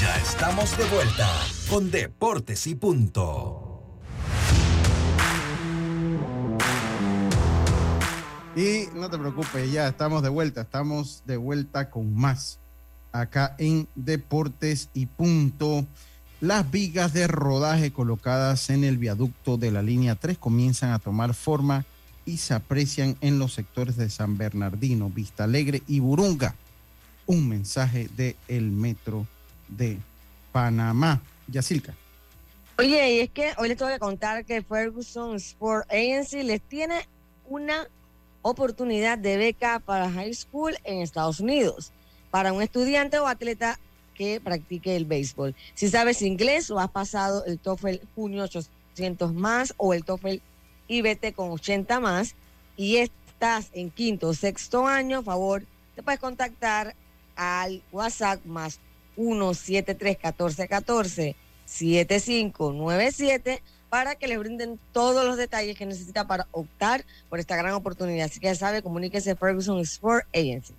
[0.00, 1.28] Ya estamos de vuelta
[1.68, 3.69] con Deportes y Punto.
[8.56, 12.58] Y no te preocupes, ya estamos de vuelta, estamos de vuelta con más
[13.12, 15.86] acá en Deportes y Punto.
[16.40, 21.34] Las vigas de rodaje colocadas en el viaducto de la línea 3 comienzan a tomar
[21.34, 21.84] forma
[22.24, 26.54] y se aprecian en los sectores de San Bernardino, Vista Alegre y Burunga.
[27.26, 29.26] Un mensaje del el metro
[29.68, 29.98] de
[30.50, 31.20] Panamá.
[31.46, 31.94] Yacilca.
[32.78, 37.06] Oye, y es que hoy les tengo que contar que Ferguson Sport Agency les tiene
[37.46, 37.86] una
[38.42, 41.92] oportunidad de beca para high school en Estados Unidos
[42.30, 43.80] para un estudiante o atleta
[44.14, 45.54] que practique el béisbol.
[45.74, 50.40] Si sabes inglés o has pasado el TOEFL junio 800 más o el TOEFL
[50.88, 52.34] IBT con 80 más
[52.76, 56.94] y estás en quinto o sexto año, favor, te puedes contactar
[57.36, 58.80] al WhatsApp más
[59.16, 67.56] 1731414 7597 para que le brinden todos los detalles que necesita para optar por esta
[67.56, 68.26] gran oportunidad.
[68.26, 70.74] Así que ya sabe, comuníquese a Ferguson Sport Agency.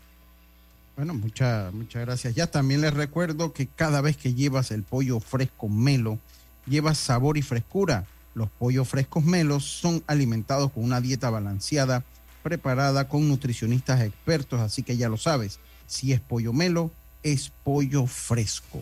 [0.95, 2.35] Bueno, muchas muchas gracias.
[2.35, 6.19] Ya también les recuerdo que cada vez que llevas el pollo fresco melo,
[6.65, 8.05] llevas sabor y frescura.
[8.33, 12.05] Los pollos frescos melos son alimentados con una dieta balanceada,
[12.43, 16.91] preparada con nutricionistas expertos, así que ya lo sabes, si es pollo melo,
[17.23, 18.81] es pollo fresco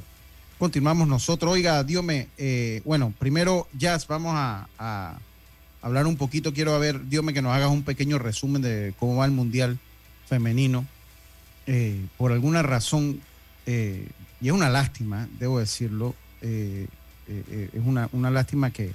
[0.60, 1.54] continuamos nosotros.
[1.54, 5.18] Oiga, Diome, eh, bueno, primero, Jazz, vamos a, a,
[5.82, 6.54] hablar un poquito.
[6.54, 9.80] Quiero ver, Diome, que nos hagas un pequeño resumen de cómo va el Mundial
[10.28, 10.86] Femenino.
[11.66, 13.22] Eh, por alguna razón,
[13.66, 14.08] eh,
[14.42, 16.88] y es una lástima, debo decirlo, eh,
[17.28, 18.94] eh, es una, una, lástima que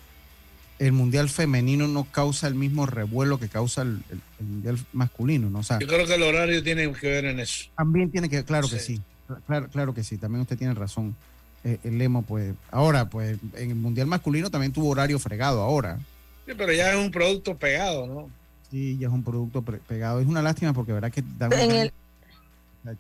[0.79, 5.49] el Mundial Femenino no causa el mismo revuelo que causa el, el, el Mundial masculino.
[5.49, 5.61] ¿no?
[5.61, 7.71] O sea, Yo creo que el horario tiene que ver en eso.
[7.77, 8.75] También tiene que, claro sí.
[8.75, 9.03] que sí.
[9.47, 11.17] Claro, claro que sí, también usted tiene razón
[11.65, 15.99] eh, el Lemo, pues, ahora, pues, en el Mundial masculino también tuvo horario fregado ahora.
[16.47, 18.29] Sí, pero ya es un producto pegado, ¿no?
[18.71, 20.21] Sí, ya es un producto pegado.
[20.21, 21.93] Es una lástima porque verdad que da En una- el,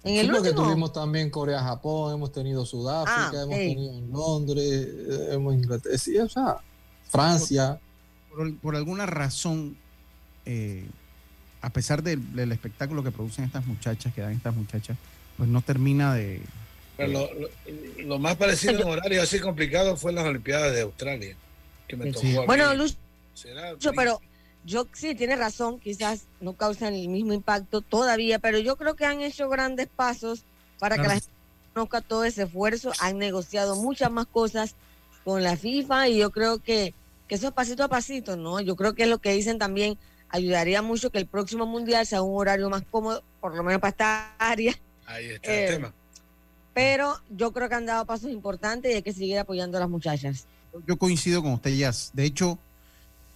[0.05, 0.67] en el Sí, porque último.
[0.69, 6.17] tuvimos también Corea-Japón, hemos tenido Sudáfrica, Ah, hemos tenido en Londres, eh, hemos Inglaterra, sí,
[6.19, 6.57] o sea,
[7.09, 7.79] Francia.
[8.35, 9.77] por, por alguna razón,
[10.47, 10.87] eh,
[11.61, 14.97] a pesar del, del espectáculo que producen estas muchachas, que dan estas muchachas,
[15.37, 16.41] pues no termina de...
[16.97, 17.49] Pero lo, lo-
[18.05, 21.37] lo más parecido en horario así complicado fue las Olimpiadas de Australia,
[21.89, 22.13] que me.
[22.13, 22.35] Sí.
[22.47, 22.95] Bueno, Lucho,
[23.97, 24.21] pero
[24.65, 29.05] yo sí, tiene razón, quizás no causan el mismo impacto todavía, pero yo creo que
[29.07, 30.45] han hecho grandes pasos
[30.79, 31.29] para que la gente
[31.75, 34.75] conozca todo ese esfuerzo, han negociado muchas más cosas
[35.25, 36.95] con la FIFA y yo creo que,
[37.27, 38.61] que eso es pasito a pasito, ¿no?
[38.61, 42.23] Yo creo que es lo que dicen también, ayudaría mucho que el próximo mundial sea
[42.23, 44.75] un horario más cómodo, por lo menos para esta área,
[45.07, 45.95] Ahí está Eh, el tema.
[46.75, 49.89] Pero yo creo que han dado pasos importantes y hay que seguir apoyando a las
[49.89, 50.47] muchachas.
[50.87, 52.11] Yo coincido con usted, Jazz.
[52.13, 52.59] De hecho,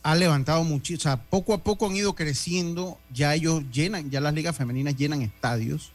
[0.03, 4.21] ha levantado mucho, o sea, poco a poco han ido creciendo, ya ellos llenan, ya
[4.21, 5.93] las ligas femeninas llenan estadios,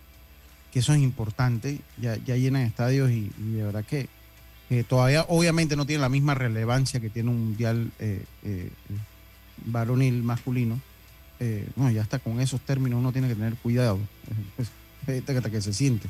[0.72, 4.08] que eso es importante, ya, ya llenan estadios y, de verdad que,
[4.70, 8.98] que todavía obviamente no tiene la misma relevancia que tiene un mundial eh, eh, eh,
[9.66, 10.80] varonil masculino.
[11.40, 14.00] Eh, no, ya está con esos términos uno tiene que tener cuidado,
[15.08, 16.08] hasta que se siente.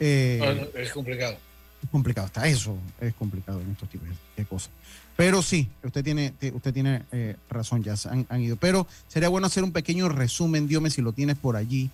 [0.00, 0.40] Eh,
[0.74, 1.36] No, es complicado.
[1.82, 4.70] es complicado, hasta eso es complicado en estos tipos de cosas.
[5.16, 8.56] Pero sí, usted tiene, te- usted tiene eh, razón, ya se han, han ido.
[8.56, 11.90] Pero sería bueno hacer un pequeño resumen, Diome, si lo tienes por allí,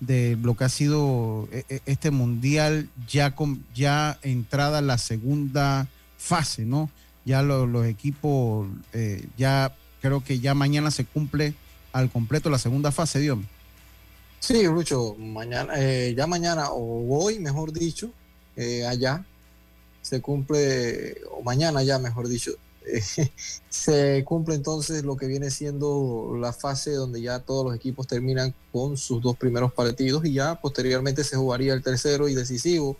[0.00, 5.88] de lo que ha sido eh, este mundial ya con ya entrada la segunda
[6.18, 6.90] fase, ¿no?
[7.24, 11.54] Ya lo- los equipos, eh, ya creo que ya mañana se cumple
[11.94, 13.44] al completo la segunda fase, Diome.
[14.46, 18.12] Sí, Lucho, mañana, eh, ya mañana o hoy, mejor dicho,
[18.54, 19.26] eh, allá
[20.02, 22.52] se cumple, o mañana ya, mejor dicho,
[22.86, 23.02] eh,
[23.68, 28.54] se cumple entonces lo que viene siendo la fase donde ya todos los equipos terminan
[28.70, 32.96] con sus dos primeros partidos y ya posteriormente se jugaría el tercero y decisivo.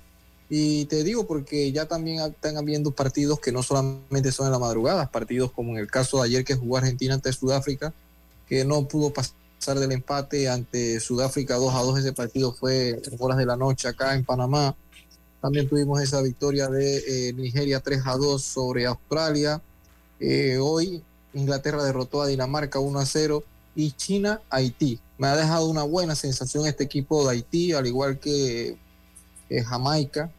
[0.51, 4.59] Y te digo porque ya también están habiendo partidos que no solamente son en la
[4.59, 7.95] madrugada, partidos como en el caso de ayer que jugó Argentina ante Sudáfrica,
[8.49, 11.99] que no pudo pasar del empate ante Sudáfrica 2 a 2.
[11.99, 14.77] Ese partido fue en horas de la noche acá en Panamá.
[15.41, 19.61] También tuvimos esa victoria de eh, Nigeria 3 a 2 sobre Australia.
[20.21, 21.03] Eh, hoy
[21.35, 23.43] Inglaterra derrotó a Dinamarca 1 a 0
[23.75, 25.01] y China Haití.
[25.19, 28.77] Me ha dejado una buena sensación este equipo de Haití, al igual que
[29.51, 30.31] eh, Jamaica,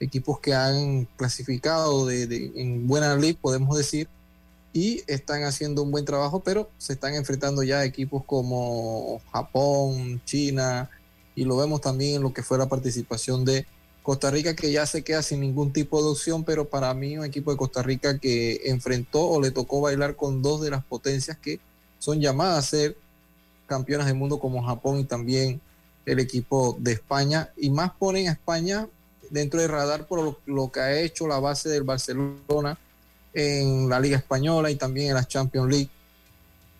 [0.00, 4.08] equipos que han clasificado de, de- en buena ley, podemos decir,
[4.74, 10.20] y están haciendo un buen trabajo, pero se están enfrentando ya a equipos como Japón,
[10.26, 10.90] China,
[11.36, 13.66] y lo vemos también en lo que fue la participación de
[14.02, 17.24] Costa Rica, que ya se queda sin ningún tipo de opción, pero para mí un
[17.24, 21.38] equipo de Costa Rica que enfrentó o le tocó bailar con dos de las potencias
[21.38, 21.60] que
[22.00, 22.96] son llamadas a ser
[23.66, 25.60] campeonas del mundo como Japón y también
[26.04, 28.88] el equipo de España, y más ponen a España
[29.30, 32.76] dentro del radar por lo, lo que ha hecho la base del Barcelona
[33.34, 35.90] en la Liga Española y también en la Champions League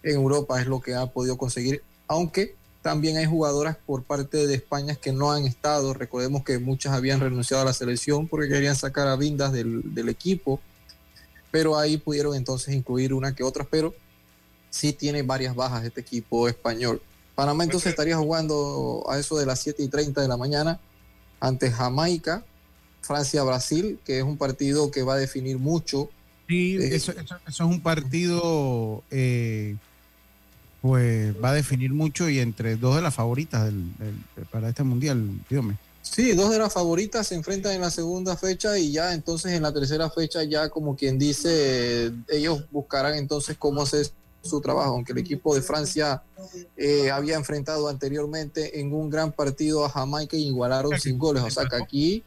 [0.02, 4.54] en Europa es lo que ha podido conseguir, aunque también hay jugadoras por parte de
[4.54, 8.76] España que no han estado, recordemos que muchas habían renunciado a la selección porque querían
[8.76, 10.60] sacar a Vindas del, del equipo,
[11.50, 13.94] pero ahí pudieron entonces incluir una que otra, pero
[14.68, 17.00] sí tiene varias bajas este equipo español.
[17.34, 20.80] Panamá entonces estaría jugando a eso de las 7 y 30 de la mañana
[21.40, 22.44] ante Jamaica,
[23.00, 26.10] Francia-Brasil, que es un partido que va a definir mucho.
[26.48, 29.76] Sí, Eh, eso, eso- eso es un partido, eh,
[30.82, 34.82] pues va a definir mucho y entre dos de las favoritas del- del- para este
[34.82, 35.76] mundial, dígame.
[36.02, 39.62] Sí, dos de las favoritas se enfrentan en la segunda fecha y ya entonces en
[39.62, 44.10] la tercera fecha ya como quien dice, ellos buscarán entonces cómo hacer
[44.42, 46.22] su trabajo, aunque el equipo de Francia
[46.76, 51.50] eh, había enfrentado anteriormente en un gran partido a Jamaica y igualaron sin goles, o
[51.50, 52.22] sea que aquí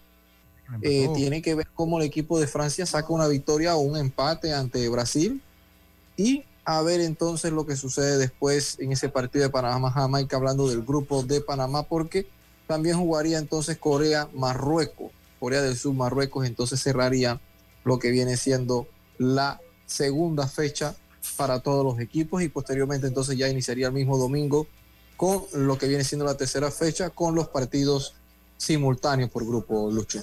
[0.82, 4.54] eh, tiene que ver cómo el equipo de Francia saca una victoria o un empate
[4.54, 5.42] ante Brasil
[6.18, 10.82] y a ver entonces lo que sucede después en ese partido de Panamá-Jamaica, hablando del
[10.82, 12.28] grupo de Panamá, porque
[12.68, 17.40] también jugaría entonces Corea-Marruecos, Corea del Sur, Marruecos, entonces cerraría
[17.86, 18.88] lo que viene siendo
[19.18, 20.96] la segunda fecha
[21.38, 24.68] para todos los equipos y posteriormente entonces ya iniciaría el mismo domingo
[25.16, 28.16] con lo que viene siendo la tercera fecha con los partidos
[28.58, 30.22] simultáneos por grupo, Lucho.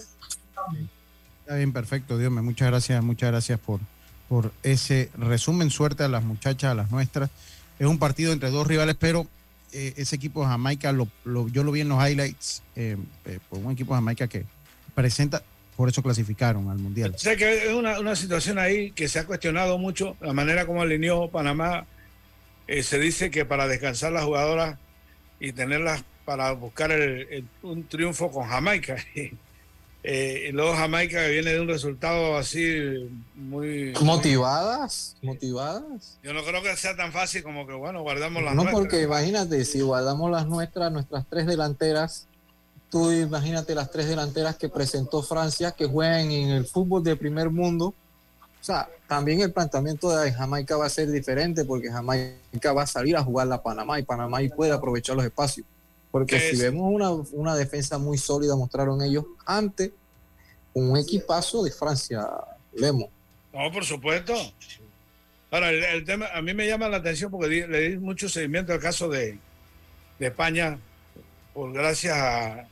[1.40, 2.32] Está bien, perfecto, Dios.
[2.32, 3.80] Muchas gracias, muchas gracias por,
[4.28, 5.70] por ese resumen.
[5.70, 7.30] Suerte a las muchachas, a las nuestras.
[7.78, 9.26] Es un partido entre dos rivales, pero
[9.72, 11.08] eh, ese equipo de Jamaica, lo,
[11.48, 14.46] yo lo vi en los highlights, eh, eh, por un equipo de Jamaica que
[14.94, 15.42] presenta,
[15.76, 17.14] por eso clasificaron al Mundial.
[17.18, 20.82] Sé que es una, una situación ahí que se ha cuestionado mucho, la manera como
[20.82, 21.86] alineó Panamá.
[22.82, 24.78] Se dice que para descansar las jugadoras
[25.40, 26.90] y tenerlas para buscar
[27.62, 28.96] un triunfo con Jamaica.
[30.06, 33.94] Eh, y luego Jamaica que viene de un resultado así muy...
[34.02, 36.18] Motivadas, motivadas.
[36.22, 38.80] Yo no creo que sea tan fácil como que, bueno, guardamos las No, nuestras.
[38.82, 42.26] porque imagínate, si guardamos las nuestras, nuestras tres delanteras,
[42.90, 47.48] tú imagínate las tres delanteras que presentó Francia, que juegan en el fútbol de primer
[47.48, 47.94] mundo.
[48.60, 52.86] O sea, también el planteamiento de Jamaica va a ser diferente porque Jamaica va a
[52.86, 55.66] salir a jugar la Panamá y Panamá ahí puede aprovechar los espacios.
[56.14, 56.62] Porque ¿Qué si es?
[56.62, 59.92] vemos una, una defensa muy sólida, mostraron ellos ante
[60.72, 62.24] un equipazo de Francia,
[62.72, 63.10] Lemo.
[63.52, 64.32] No, por supuesto.
[65.50, 68.28] Ahora, el, el tema, a mí me llama la atención porque di- le di mucho
[68.28, 69.40] seguimiento al caso de,
[70.20, 70.78] de España,
[71.52, 72.68] por gracias a,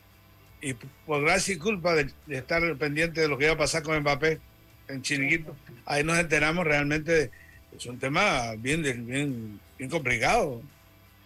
[0.60, 0.74] y
[1.04, 3.98] por gracia y culpa de, de estar pendiente de lo que iba a pasar con
[3.98, 4.38] Mbappé
[4.86, 5.56] en Chiniquito.
[5.84, 7.30] Ahí nos enteramos realmente, de-
[7.76, 10.62] es un tema bien, bien, bien complicado.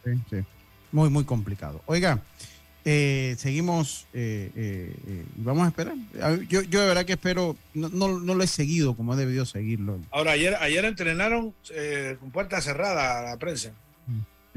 [0.03, 0.37] Sí, sí.
[0.97, 1.83] Muy, muy complicado.
[1.85, 2.23] Oiga,
[2.83, 5.95] eh, seguimos, eh, eh, eh, vamos a esperar.
[6.49, 9.45] Yo, yo de verdad que espero, no, no, no lo he seguido como he debido
[9.45, 9.99] seguirlo.
[10.11, 13.73] Ahora, ayer, ayer entrenaron eh, con puerta cerrada a la prensa.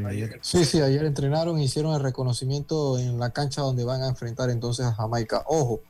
[0.05, 0.39] Ayer.
[0.41, 4.85] Sí, sí, ayer entrenaron, hicieron el reconocimiento en la cancha donde van a enfrentar entonces
[4.85, 5.43] a Jamaica.
[5.45, 5.81] Ojo,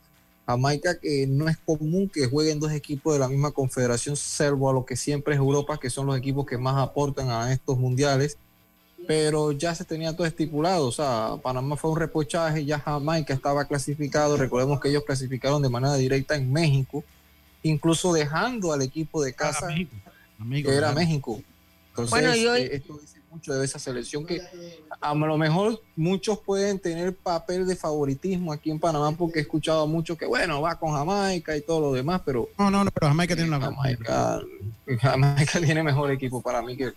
[0.47, 4.73] Jamaica que no es común que jueguen dos equipos de la misma confederación, salvo a
[4.73, 8.39] lo que siempre es Europa, que son los equipos que más aportan a estos mundiales.
[9.09, 13.65] Pero ya se tenía todo estipulado, o sea, Panamá fue un repochaje, ya Jamaica estaba
[13.65, 17.03] clasificado, recordemos que ellos clasificaron de manera directa en México,
[17.63, 20.95] incluso dejando al equipo de casa, Amigo, que era claro.
[20.99, 21.41] México.
[21.89, 24.41] Entonces, Bueno, y hoy- eh, esto dice mucho de esa selección que
[25.01, 29.81] a lo mejor muchos pueden tener papel de favoritismo aquí en Panamá porque he escuchado
[29.81, 32.91] a muchos que bueno, va con Jamaica y todo lo demás, pero No, no, no,
[32.91, 34.39] pero Jamaica tiene una Jamaica,
[35.01, 36.93] Jamaica tiene mejor equipo para mí que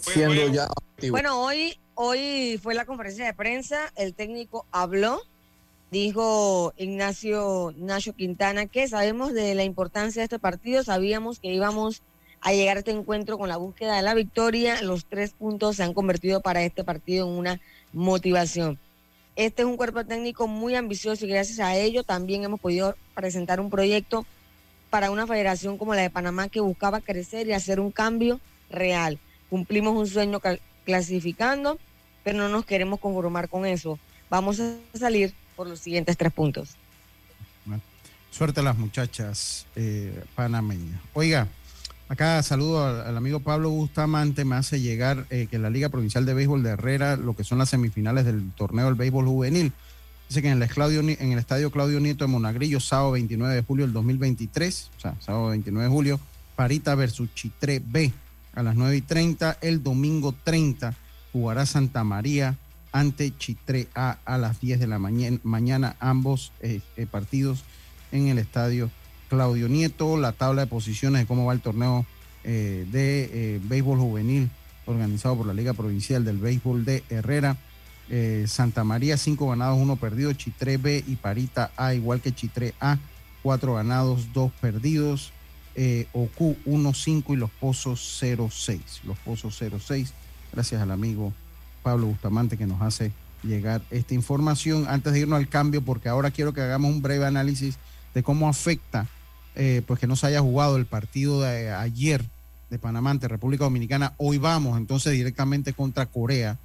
[0.00, 1.12] siendo ya activo.
[1.12, 5.20] Bueno, hoy, hoy fue la conferencia de prensa, el técnico habló,
[5.90, 12.02] dijo Ignacio Nacho Quintana que sabemos de la importancia de este partido, sabíamos que íbamos
[12.40, 15.82] a llegar a este encuentro con la búsqueda de la victoria, los tres puntos se
[15.82, 17.60] han convertido para este partido en una
[17.92, 18.78] motivación.
[19.36, 23.60] Este es un cuerpo técnico muy ambicioso y gracias a ello también hemos podido presentar
[23.60, 24.24] un proyecto
[24.90, 29.18] para una federación como la de Panamá que buscaba crecer y hacer un cambio real.
[29.50, 30.40] Cumplimos un sueño
[30.84, 31.78] clasificando,
[32.24, 33.98] pero no nos queremos conformar con eso.
[34.28, 36.76] Vamos a salir por los siguientes tres puntos.
[38.30, 41.00] Suerte a las muchachas eh, panameñas.
[41.14, 41.48] Oiga,
[42.08, 46.34] acá saludo al, amigo Pablo Bustamante, me hace llegar eh, que la Liga Provincial de
[46.34, 49.72] Béisbol de Herrera, lo que son las semifinales del torneo del béisbol juvenil,
[50.28, 53.62] dice que en el, Claudio en el estadio Claudio Nieto de Monagrillo, sábado 29 de
[53.62, 56.20] julio del 2023, o sea, sábado 29 de julio,
[56.56, 58.12] Parita versus Chitré B
[58.56, 60.94] a las 9 y 30, el domingo 30
[61.32, 62.56] jugará Santa María
[62.90, 67.62] ante Chitré A a las 10 de la mañana, mañana ambos eh, eh, partidos
[68.10, 68.90] en el estadio
[69.28, 72.06] Claudio Nieto, la tabla de posiciones de cómo va el torneo
[72.44, 74.50] eh, de eh, béisbol juvenil
[74.86, 77.56] organizado por la Liga Provincial del Béisbol de Herrera.
[78.08, 80.32] Eh, Santa María, cinco ganados, uno perdido.
[80.32, 82.98] Chitré B y Parita A, igual que Chitré A,
[83.42, 85.32] cuatro ganados, dos perdidos.
[85.78, 88.80] Eh, OQ 1-5 y Los Pozos 0-6.
[89.04, 90.10] Los Pozos 0-6.
[90.52, 91.34] Gracias al amigo
[91.82, 93.12] Pablo Bustamante que nos hace
[93.42, 94.86] llegar esta información.
[94.88, 97.76] Antes de irnos al cambio, porque ahora quiero que hagamos un breve análisis
[98.14, 99.06] de cómo afecta
[99.54, 102.24] eh, pues que no se haya jugado el partido de ayer
[102.70, 104.14] de Panamá ante República Dominicana.
[104.18, 106.58] Hoy vamos entonces directamente contra Corea.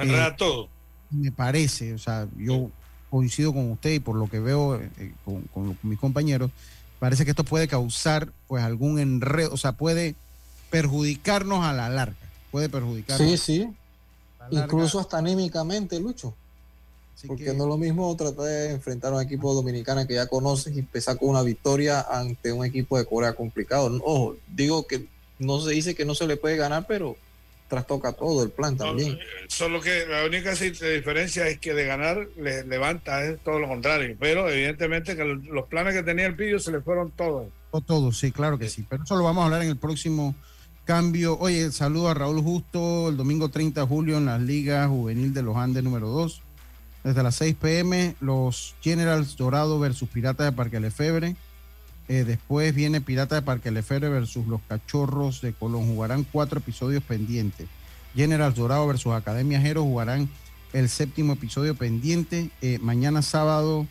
[0.00, 0.68] Enreda Eh, todo.
[1.10, 2.70] Me parece, o sea, yo
[3.10, 6.50] coincido con usted y por lo que veo eh, con, con con mis compañeros,
[6.98, 10.14] parece que esto puede causar pues algún enredo, o sea, puede
[10.70, 12.16] perjudicarnos a la larga.
[12.50, 13.28] Puede perjudicarnos.
[13.28, 13.68] Sí, sí.
[14.50, 16.34] Incluso hasta anímicamente, Lucho.
[17.26, 20.76] Porque no es lo mismo tratar de enfrentar a un equipo dominicano que ya conoces
[20.76, 23.98] y empezar con una victoria ante un equipo de Corea complicado.
[24.04, 27.16] Ojo, digo que no se dice que no se le puede ganar, pero
[27.68, 29.18] trastoca todo el plan también.
[29.48, 34.16] Solo que la única diferencia es que de ganar le levanta, es todo lo contrario.
[34.18, 37.48] Pero evidentemente que los planes que tenía el Pillo se le fueron todos.
[37.70, 38.86] O todo, sí, claro que sí.
[38.88, 40.34] Pero eso lo vamos a hablar en el próximo
[40.84, 41.36] cambio.
[41.38, 45.42] Oye, saludo a Raúl Justo el domingo 30 de julio en las ligas juvenil de
[45.42, 46.42] los Andes número 2.
[47.04, 51.36] Desde las 6 pm, los Generals Dorado versus Pirata de Parque Lefebre.
[52.08, 55.86] Eh, después viene Pirata de Parque Lefebre versus los Cachorros de Colón.
[55.86, 57.66] Jugarán cuatro episodios pendientes.
[58.14, 60.28] Generals Dorado versus Academia Jero jugarán
[60.72, 62.50] el séptimo episodio pendiente.
[62.62, 63.86] Eh, mañana sábado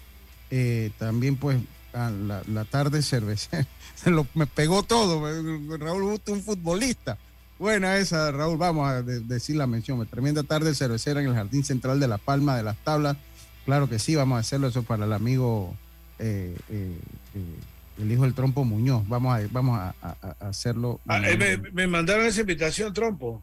[0.49, 1.59] eh, también pues
[1.93, 3.67] la, tarde cervecera.
[3.95, 5.21] Se lo, me pegó todo.
[5.77, 7.17] Raúl Busto, un futbolista.
[7.59, 8.57] Buena esa, Raúl.
[8.57, 10.05] Vamos a de- decir la mención.
[10.07, 13.17] Tremenda tarde cervecera en el Jardín Central de La Palma de las Tablas.
[13.65, 14.67] Claro que sí, vamos a hacerlo.
[14.67, 15.73] Eso para el amigo,
[17.97, 19.07] el hijo del Trompo Muñoz.
[19.07, 20.99] Vamos a, vamos a, a- a hacerlo.
[21.07, 23.41] Ah, eh, me, me mandaron esa invitación, Trompo.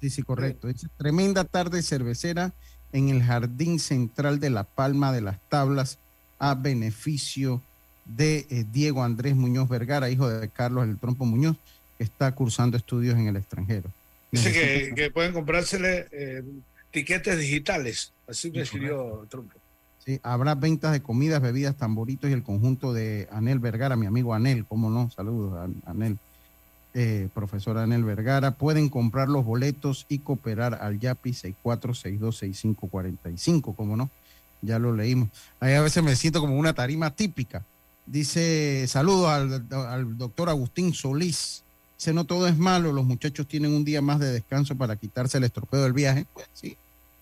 [0.00, 0.68] Sí, sí, correcto.
[0.68, 2.52] Dice, tremenda tarde cervecera
[2.92, 5.98] en el Jardín Central de La Palma de las Tablas
[6.38, 7.62] a beneficio
[8.04, 11.56] de eh, Diego Andrés Muñoz Vergara, hijo de Carlos el Trompo Muñoz,
[11.96, 13.90] que está cursando estudios en el extranjero.
[14.30, 14.52] Dice
[14.94, 16.42] que, pueden comprársele eh,
[16.90, 18.12] tiquetes digitales.
[18.28, 19.54] Así me escribió Trompo.
[20.04, 24.34] Sí, habrá ventas de comidas, bebidas, tamboritos y el conjunto de Anel Vergara, mi amigo
[24.34, 26.18] Anel, cómo no, saludos a Anel,
[26.92, 28.50] eh, profesor Anel Vergara.
[28.50, 34.10] Pueden comprar los boletos y cooperar al YAPI 64626545, cómo no,
[34.60, 35.30] ya lo leímos.
[35.58, 37.64] Ahí a veces me siento como una tarima típica.
[38.04, 41.64] Dice, saludos al, al doctor Agustín Solís.
[41.96, 45.38] Dice, no todo es malo, los muchachos tienen un día más de descanso para quitarse
[45.38, 46.26] el estropeo del viaje.
[46.34, 46.76] Pues sí,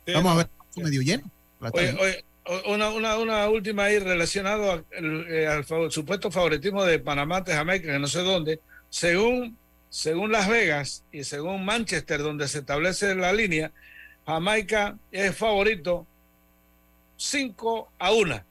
[0.04, 1.30] Sí, vamos a ver, medio lleno.
[1.60, 2.24] Oye, oye,
[2.66, 4.84] una, una, una última ahí relacionado al,
[5.28, 8.60] eh, al favor- supuesto favoritismo de Panamá ante Jamaica, que no sé dónde.
[8.90, 9.56] Según,
[9.88, 13.72] según Las Vegas y según Manchester, donde se establece la línea,
[14.26, 16.06] Jamaica es favorito
[17.16, 18.42] 5 a 1.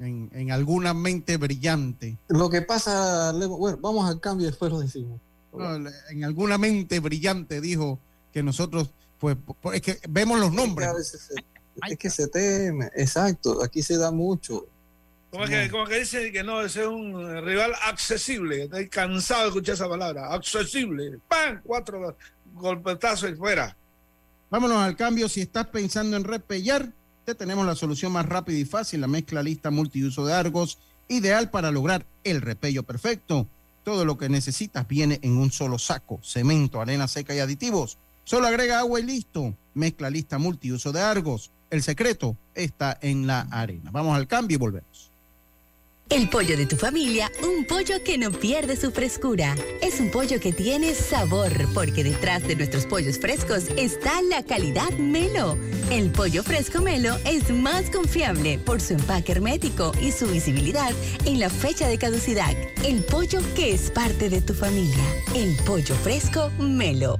[0.00, 2.16] en, en alguna mente brillante.
[2.28, 5.20] Lo que pasa, Leo, bueno, vamos al cambio y después lo decimos.
[5.52, 5.76] No,
[6.10, 7.98] en alguna mente brillante dijo
[8.32, 9.36] que nosotros, pues,
[9.74, 10.88] es que vemos los nombres.
[10.98, 11.28] Es
[11.88, 14.66] es que se teme, exacto, aquí se da mucho.
[15.30, 18.64] Como que, como que dice que no, ese es un rival accesible.
[18.64, 20.30] Estoy cansado de escuchar esa palabra.
[20.30, 21.18] Accesible.
[21.26, 21.62] ¡Pam!
[21.64, 22.18] Cuatro
[22.52, 23.74] golpetazos y fuera.
[24.50, 25.30] Vámonos al cambio.
[25.30, 26.92] Si estás pensando en repellar,
[27.24, 31.48] te tenemos la solución más rápida y fácil, la mezcla lista multiuso de Argos, ideal
[31.48, 33.48] para lograr el repello perfecto.
[33.84, 37.96] Todo lo que necesitas viene en un solo saco, cemento, arena seca y aditivos.
[38.24, 39.56] Solo agrega agua y listo.
[39.72, 41.50] Mezcla lista multiuso de Argos.
[41.72, 43.90] El secreto está en la arena.
[43.90, 45.10] Vamos al cambio y volvemos.
[46.10, 49.56] El pollo de tu familia, un pollo que no pierde su frescura.
[49.80, 54.90] Es un pollo que tiene sabor, porque detrás de nuestros pollos frescos está la calidad
[54.98, 55.56] Melo.
[55.90, 60.92] El pollo fresco Melo es más confiable por su empaque hermético y su visibilidad
[61.24, 62.54] en la fecha de caducidad.
[62.84, 65.04] El pollo que es parte de tu familia.
[65.34, 67.18] El pollo fresco Melo.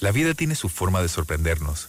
[0.00, 1.88] La vida tiene su forma de sorprendernos,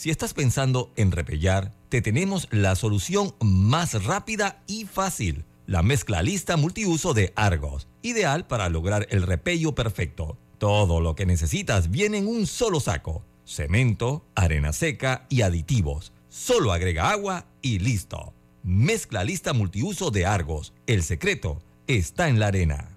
[0.00, 5.44] Si estás pensando en repellar, te tenemos la solución más rápida y fácil.
[5.66, 10.38] La mezcla lista multiuso de Argos, ideal para lograr el repello perfecto.
[10.56, 13.26] Todo lo que necesitas viene en un solo saco.
[13.44, 16.14] Cemento, arena seca y aditivos.
[16.30, 18.32] Solo agrega agua y listo.
[18.62, 20.72] Mezcla lista multiuso de Argos.
[20.86, 22.96] El secreto está en la arena.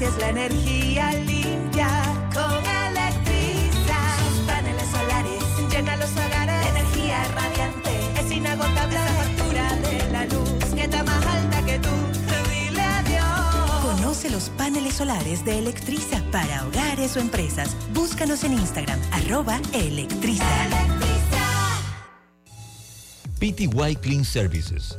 [0.00, 1.88] Es la energía limpia
[2.32, 2.52] con
[2.88, 3.98] Electriza.
[4.28, 10.74] Sus paneles solares llenan los hogares, energía radiante, es inagotable la factura de la luz
[10.74, 11.90] que está más alta que tú.
[12.50, 13.96] Dile adiós.
[13.96, 17.76] Conoce los paneles solares de Electriza para hogares o empresas.
[17.92, 20.44] Búscanos en Instagram, arroba Electriza.
[23.38, 24.98] PTY Clean Services,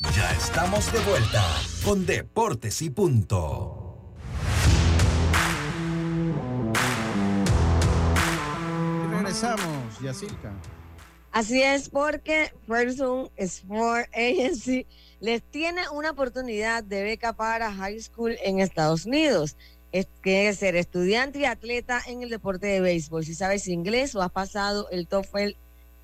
[0.00, 1.44] Ya estamos de vuelta
[1.84, 4.16] con Deportes y Punto.
[9.10, 10.52] Regresamos, Yacirca.
[11.32, 14.86] Así es, porque Ferguson Sport Agency
[15.20, 19.56] les tiene una oportunidad de beca para high school en Estados Unidos.
[19.92, 23.24] Es que ser estudiante y atleta en el deporte de béisbol.
[23.24, 25.56] Si sabes inglés o has pasado el TOEFL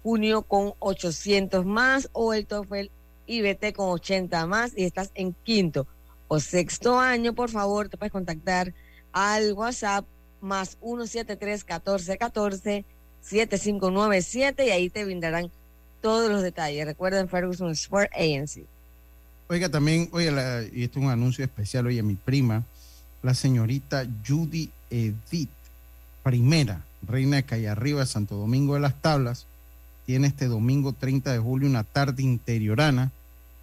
[0.03, 2.90] junio con 800 más o el TOEFL
[3.26, 5.86] IBT con 80 más y estás en quinto
[6.28, 8.72] o sexto año, por favor, te puedes contactar
[9.12, 10.04] al WhatsApp
[10.40, 12.84] más 173 14 14
[13.22, 15.50] 7597 y ahí te brindarán
[16.00, 16.84] todos los detalles.
[16.86, 18.64] Recuerden Ferguson Sport Agency.
[19.48, 22.64] Oiga, también, oye, la- y esto es un anuncio especial, oye, mi prima,
[23.22, 25.50] la señorita Judy Edith,
[26.22, 29.46] primera reina de Calle Arriba de Santo Domingo de las Tablas,
[30.04, 33.10] tiene este domingo 30 de julio una tarde interiorana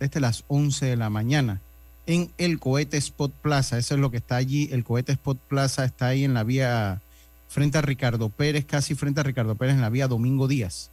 [0.04, 1.62] desde las 11 de la mañana
[2.08, 3.78] en el Cohete Spot Plaza.
[3.78, 4.68] Eso es lo que está allí.
[4.74, 7.02] El Cohete Spot Plaza está ahí en la vía
[7.48, 10.90] frente a Ricardo Pérez, casi frente a Ricardo Pérez, en la vía Domingo Díaz.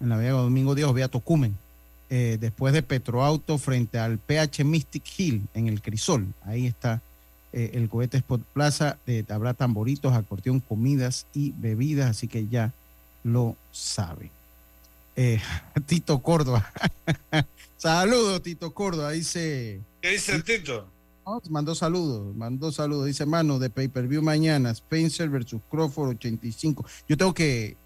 [0.00, 1.56] En la vía Domingo Díaz vía Tocumen.
[2.10, 6.26] Eh, después de Petroauto, frente al PH Mystic Hill, en el Crisol.
[6.42, 7.00] Ahí está
[7.52, 8.98] eh, el Cohete Spot Plaza.
[9.28, 12.72] Habrá tamboritos, acordeón, comidas y bebidas, así que ya
[13.22, 14.32] lo sabe.
[15.20, 15.40] Eh,
[15.86, 16.72] Tito Córdoba.
[17.76, 19.10] Saludos, Tito Córdoba.
[19.10, 19.80] Dice.
[20.00, 20.88] ¿Qué dice el Tito?
[21.50, 23.06] Mandó saludos, mandó saludos.
[23.06, 26.86] Dice, mano, de pay-per-view mañana, Spencer versus Crawford 85.
[27.06, 27.76] Yo tengo que,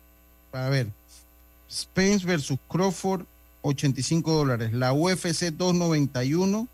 [0.52, 0.92] a ver,
[1.68, 3.24] Spence versus Crawford
[3.62, 4.72] 85 dólares.
[4.72, 6.68] La UFC 291,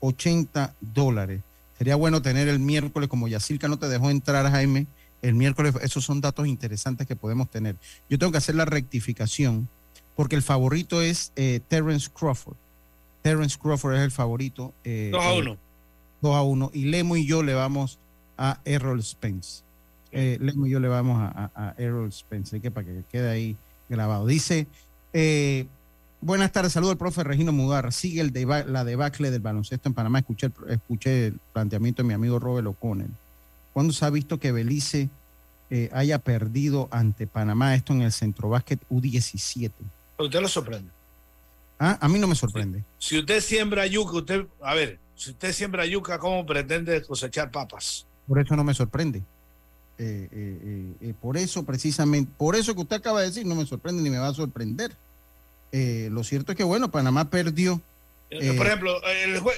[0.00, 1.42] 80 dólares.
[1.76, 4.86] Sería bueno tener el miércoles, como Yacirca no te dejó entrar, Jaime,
[5.20, 7.76] el miércoles, esos son datos interesantes que podemos tener.
[8.08, 9.68] Yo tengo que hacer la rectificación,
[10.16, 12.56] porque el favorito es eh, Terence Crawford.
[13.22, 14.72] Terence Crawford es el favorito.
[14.84, 15.56] eh, 2 a eh, 1.
[16.22, 16.70] 2 a 1.
[16.74, 17.98] Y Lemo y yo le vamos
[18.38, 19.62] a Errol Spence.
[20.12, 22.56] Eh, Lemo y yo le vamos a, a- a Errol Spence.
[22.56, 23.56] Así que para que quede ahí
[23.88, 24.26] grabado.
[24.26, 24.66] Dice,
[25.12, 25.66] eh,
[26.20, 27.92] buenas tardes, saludo al profe Regino Mudar.
[27.92, 30.20] Sigue el deba- la debacle del baloncesto en Panamá.
[30.20, 33.10] Escuché el, escuché el planteamiento de mi amigo Robert O'Connell.
[33.72, 35.08] ¿Cuándo se ha visto que Belice
[35.70, 39.72] eh, haya perdido ante Panamá esto en el Centro Básquet U17?
[40.18, 40.90] Usted lo sorprende.
[41.78, 42.84] Ah, A mí no me sorprende.
[42.98, 48.06] Si usted siembra yuca, usted, a ver, si usted siembra yuca, ¿cómo pretende cosechar papas?
[48.26, 49.22] Por eso no me sorprende.
[49.98, 53.66] Eh, eh, eh, por eso, precisamente, por eso que usted acaba de decir, no me
[53.66, 54.92] sorprende ni me va a sorprender.
[55.72, 57.80] Lo cierto es que, bueno, Panamá perdió.
[58.30, 59.00] Por ejemplo,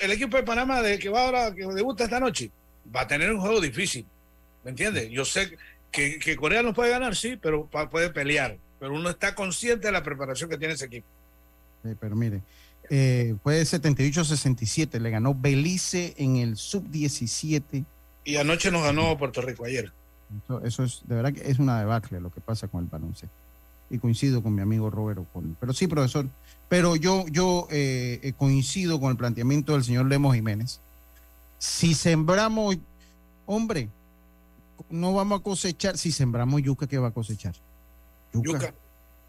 [0.02, 2.50] el, equipo de Panamá de que va ahora, que debuta esta noche,
[2.94, 4.06] va a tener un juego difícil.
[4.64, 5.10] ¿Me entiendes?
[5.10, 5.56] Yo sé
[5.92, 8.56] que, que Corea no puede ganar, sí, pero puede pelear.
[8.78, 11.06] Pero uno está consciente de la preparación que tiene ese equipo.
[11.84, 12.42] eh, pero mire,
[12.90, 17.84] eh, fue 78-67, le ganó Belice en el sub-17.
[18.24, 19.92] Y anoche nos ganó Puerto Rico ayer.
[20.44, 23.34] Eso, eso es, de verdad que es una debacle lo que pasa con el baloncesto.
[23.88, 25.56] Y coincido con mi amigo Robert O'Connell.
[25.60, 26.26] Pero sí, profesor,
[26.68, 30.80] pero yo, yo eh, eh, coincido con el planteamiento del señor Lemos Jiménez.
[31.58, 32.76] Si sembramos,
[33.46, 33.88] hombre,
[34.90, 35.96] no vamos a cosechar.
[35.96, 37.54] Si sembramos yuca, ¿qué va a cosechar?
[38.32, 38.74] Yuca.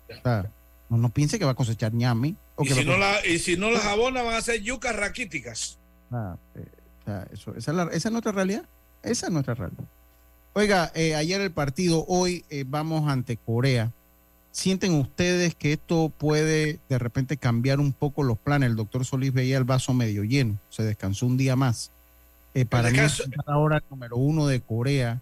[0.10, 0.50] O sea,
[0.90, 2.36] no, no piense que va a cosechar ñame.
[2.56, 4.96] o Y que si, no la, y si no las abonan, van a ser yucas
[4.96, 5.78] raquíticas.
[6.12, 6.66] Ah, eh,
[7.02, 8.66] o sea, eso- esa, es la- esa es nuestra realidad.
[9.04, 9.84] Esa es nuestra realidad.
[10.54, 13.92] Oiga, eh, ayer el partido, hoy eh, vamos ante Corea.
[14.52, 18.70] ¿Sienten ustedes que esto puede de repente cambiar un poco los planes?
[18.72, 21.92] El doctor Solís veía el vaso medio lleno, se descansó un día más.
[22.70, 22.98] Para mí,
[23.46, 25.22] ahora el número uno de Corea,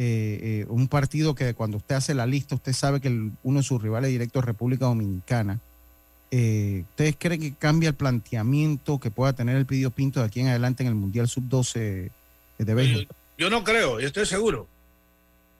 [0.00, 3.58] eh, eh, un partido que cuando usted hace la lista, usted sabe que el- uno
[3.58, 5.58] de sus rivales directos es República Dominicana.
[6.30, 10.38] Eh, ¿Ustedes creen que cambia el planteamiento que pueda tener el Pidio Pinto de aquí
[10.38, 12.10] en adelante en el Mundial Sub-12
[12.58, 13.08] de béisbol?
[13.36, 14.68] Yo no creo, yo estoy seguro.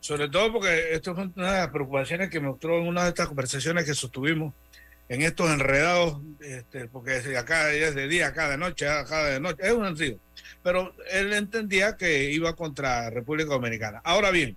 [0.00, 3.26] Sobre todo porque esto fue una de las preocupaciones que mostró en una de estas
[3.26, 4.54] conversaciones que sostuvimos
[5.08, 9.62] en estos enredados, este, porque acá es de día, acá de noche, acá de noche,
[9.66, 10.18] es un enredo.
[10.62, 14.00] Pero él entendía que iba contra República Dominicana.
[14.04, 14.56] Ahora bien,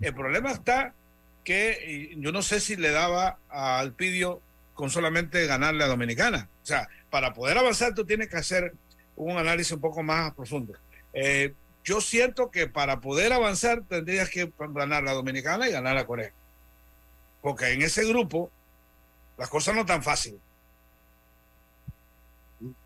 [0.00, 0.94] el problema está
[1.44, 4.40] que yo no sé si le daba al Pidio
[4.72, 6.48] con solamente ganarle a Dominicana.
[6.62, 8.74] O sea, para poder avanzar tú tienes que hacer
[9.16, 10.74] un análisis un poco más profundo.
[11.12, 11.54] Eh,
[11.84, 16.32] yo siento que para poder avanzar tendrías que ganar la Dominicana y ganar la Corea.
[17.42, 18.50] Porque en ese grupo
[19.36, 20.40] las cosas no están fáciles.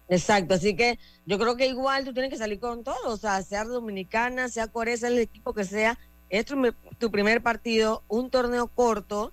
[0.08, 3.42] Exacto, así que yo creo que igual tú tienes que salir con todo, o sea,
[3.42, 5.98] sea Dominicana, sea Corea, sea el equipo que sea,
[6.30, 9.32] es tu, primer partido, un torneo corto,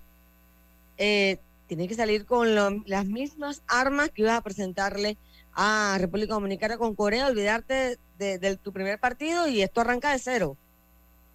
[0.98, 5.16] eh, tienes que salir con las mismas armas que ibas a presentarle
[5.54, 10.56] a República Dominicana con Corea, olvidarte de, tu primer partido y esto arranca de cero.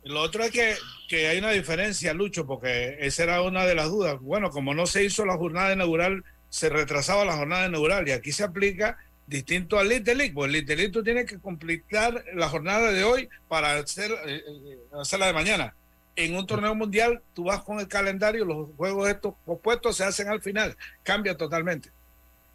[0.04, 0.76] Lo otro es que,
[1.08, 4.20] que, hay una diferencia, Lucho, porque esa era una de las dudas.
[4.20, 8.32] Bueno, como no se hizo la jornada inaugural, se retrasaba la jornada inaugural y aquí
[8.32, 10.32] se aplica distinto al League.
[10.34, 15.28] Pues el tú tienes que completar la jornada de hoy para hacer, eh, eh, hacerla
[15.28, 15.74] de mañana.
[16.16, 20.28] En un torneo mundial tú vas con el calendario, los juegos estos opuestos se hacen
[20.28, 21.90] al final, cambia totalmente.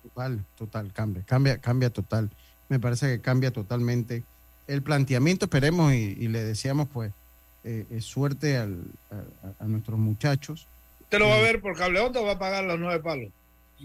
[0.02, 2.30] Total, total, cambia, cambia, cambia total.
[2.68, 4.24] Me parece que cambia totalmente
[4.66, 7.12] el planteamiento, esperemos y, le decíamos pues
[7.64, 8.84] eh, suerte al,
[9.58, 10.68] a, nuestros muchachos.
[11.00, 13.32] ¿Usted lo va a ver por cable onda o va a pagar los nueve palos?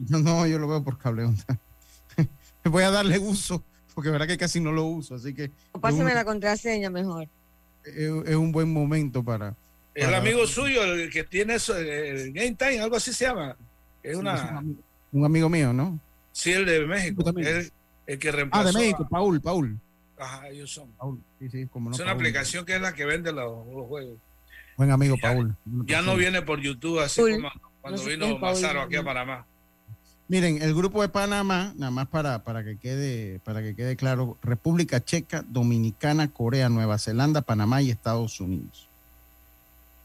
[0.09, 1.45] No, no, yo lo veo por cable onda.
[2.69, 5.51] Voy a darle uso, porque verdad que casi no lo uso, así que...
[5.79, 7.27] Pásame la contraseña mejor.
[7.83, 9.55] Es, un buen momento para...
[9.93, 13.57] El amigo suyo, el que tiene eso, el Game Time, algo así se llama.
[14.01, 14.63] Es una...
[15.11, 15.99] un, amigo, mío, ¿no?
[16.31, 17.23] Sí, el de México.
[17.35, 17.71] El,
[18.07, 18.69] el, que reemplazó.
[18.69, 19.79] Ah, de México, Paul, Paul.
[20.17, 20.87] Ajá, ellos son.
[20.91, 21.19] Paul.
[21.39, 24.17] Sí, sí, como no, es una aplicación que es la que vende los, juegos.
[24.77, 25.55] Buen amigo, Paul.
[25.85, 27.51] Ya no viene por YouTube así como
[27.81, 29.45] cuando vino Mazaro aquí a Panamá.
[30.31, 34.37] Miren, el grupo de Panamá, nada más para, para, que quede, para que quede claro,
[34.41, 38.87] República Checa, Dominicana, Corea, Nueva Zelanda, Panamá y Estados Unidos.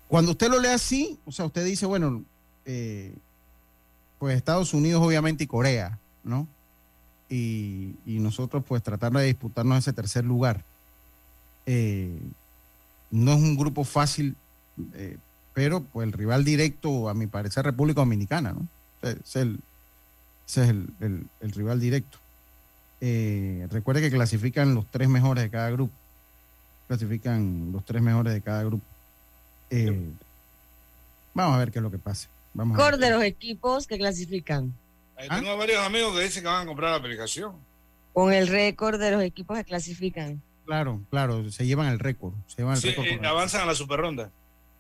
[0.09, 2.25] Cuando usted lo lee así, o sea, usted dice, bueno,
[2.65, 3.15] eh,
[4.19, 6.49] pues Estados Unidos obviamente y Corea, ¿no?
[7.31, 10.65] Y, nosotros pues tratando de disputarnos ese tercer lugar.
[11.67, 12.19] Eh,
[13.13, 14.35] no es un grupo fácil,
[14.95, 15.19] eh,
[15.55, 18.67] pero pues el rival directo, a mi parecer, República Dominicana, ¿no?
[19.09, 19.61] Es el,
[20.47, 22.19] ese es el, rival directo.
[23.01, 25.93] Eh, recuerde que clasifican los tres mejores de cada grupo.
[26.87, 28.85] Clasifican los tres mejores de cada grupo.
[29.71, 30.09] Eh,
[31.35, 32.29] vamos a ver qué es lo que pasa.
[32.55, 34.73] Vamos a de los equipos que clasifican.
[35.29, 35.57] tengo ¿Ah?
[35.57, 37.53] varios amigos que dicen que van a comprar la aplicación.
[38.13, 40.41] Con el récord de los equipos que clasifican.
[40.65, 42.33] Claro, claro, se llevan el récord.
[42.47, 44.31] Se llevan el sí, récord eh, avanzan a la super ronda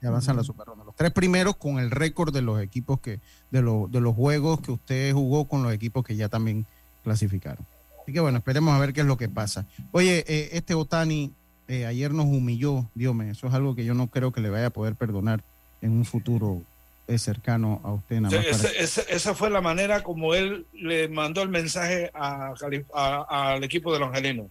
[0.03, 0.85] y avanzan la super ronda.
[0.85, 3.21] Los tres primeros con el récord de los equipos que,
[3.51, 6.67] de, de los juegos que usted jugó con los equipos que ya también
[7.03, 7.65] clasificaron.
[8.03, 9.67] Así que bueno, esperemos a ver qué es lo que pasa.
[9.93, 11.33] Oye, eh, este Otani
[11.69, 14.51] eh, ayer nos humilló, Dios mío, eso es algo que yo no creo que le
[14.51, 15.43] vaya a poder perdonar
[15.83, 16.63] en un futuro
[17.09, 18.21] eh, cercano a usted.
[18.21, 18.41] Nada
[18.79, 24.47] esa, fue la manera como él le mandó el mensaje al equipo de los angelinos.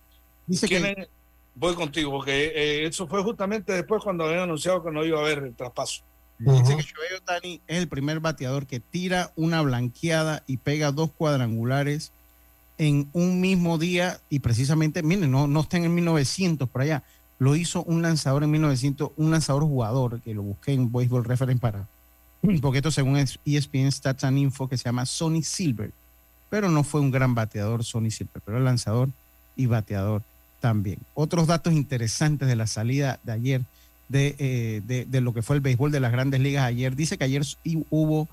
[0.47, 1.07] Dice que
[1.56, 5.22] voy contigo, porque eh, eso fue justamente después cuando habían anunciado que no iba a
[5.22, 6.03] haber el traspaso.
[6.38, 11.10] Dice que Shohei Otani es el primer bateador que tira una blanqueada y pega dos
[11.12, 12.12] cuadrangulares
[12.78, 17.03] en un mismo día y precisamente, miren, no, no está en el 1900 por allá,
[17.39, 21.62] lo hizo un lanzador en 1900, un lanzador jugador que lo busqué en Baseball Reference
[21.62, 21.88] para,
[22.62, 25.91] porque esto según ESPN Stats and Info que se llama Sonny Silver,
[26.49, 29.10] pero no fue un gran bateador Sonny Silver, pero el lanzador
[29.56, 30.22] y bateador
[30.66, 30.97] también.
[31.13, 33.61] Otros datos interesantes de la salida de ayer
[34.11, 36.95] eh, de, de, lo que fue el béisbol de las grandes ligas ayer.
[36.95, 37.43] Dice que ayer
[37.91, 38.28] hubo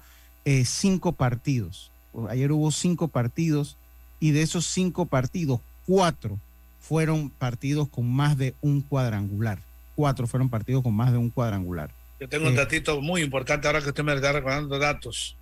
[0.46, 1.90] eh, cinco partidos.
[2.30, 3.76] Ayer hubo cinco partidos
[4.18, 6.38] y de esos cinco partidos, cuatro
[6.80, 9.58] fueron partidos con más de un cuadrangular.
[9.94, 11.90] Cuatro fueron partidos con más de un cuadrangular.
[12.18, 15.36] Yo tengo un eh, datito muy importante ahora que usted me está recordando datos.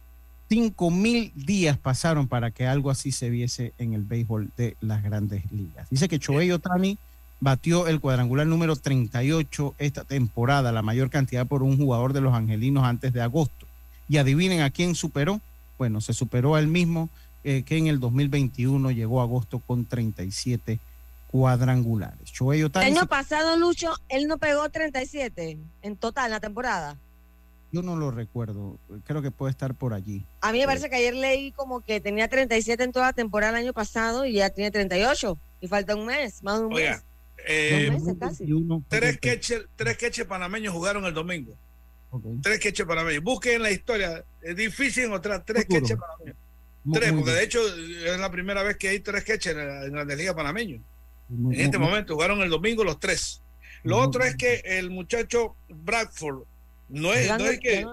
[0.51, 5.01] Cinco mil días pasaron para que algo así se viese en el béisbol de las
[5.01, 5.88] grandes ligas.
[5.90, 6.98] Dice que Choey Otani
[7.38, 12.34] batió el cuadrangular número 38 esta temporada, la mayor cantidad por un jugador de los
[12.34, 13.68] angelinos antes de agosto.
[14.09, 15.40] Y adivinen a quién superó.
[15.78, 17.11] Bueno, se superó a él mismo,
[17.44, 20.80] eh, que en el 2021 llegó a agosto con 37
[21.28, 22.32] cuadrangulares.
[22.32, 22.86] Choey Otani.
[22.86, 26.96] El año pasado, Lucho, él no pegó 37 en total en la temporada.
[27.72, 30.26] Yo no lo recuerdo, creo que puede estar por allí.
[30.40, 33.58] A mí me parece que ayer leí como que tenía 37 en toda la temporada
[33.58, 37.02] el año pasado y ya tiene 38 y falta un mes, más de un mes.
[37.46, 38.44] Eh, casi.
[38.88, 39.96] Tres queches, tres
[40.28, 41.54] panameños jugaron el domingo.
[42.42, 43.22] Tres queches panameños.
[43.22, 44.24] Busquen la historia.
[44.42, 46.36] Es difícil encontrar tres queches panameños.
[46.82, 47.40] Muy- tres, muy porque bien.
[47.40, 47.60] de hecho
[48.12, 50.82] es la primera vez que hay tres catchers en la, en la Liga Panameño.
[51.28, 53.42] Muy- En este muy- momento jugaron el domingo los tres.
[53.84, 56.42] Lo Muy otro es que el muchacho Bradford
[56.91, 57.86] no es, no es que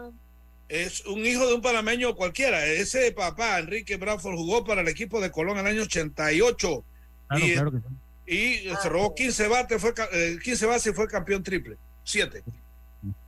[0.70, 2.66] es un hijo de un panameño cualquiera.
[2.66, 6.84] Ese papá, Enrique Bradford, jugó para el equipo de Colón en el año 88
[7.30, 8.34] Claro, y, claro que sí.
[8.68, 11.78] y se robó 15 bates, fue, ca- eh, 15 bases y fue campeón triple.
[12.04, 12.44] Siete.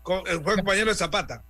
[0.04, 1.44] Co- eh, Fue compañero de Zapata.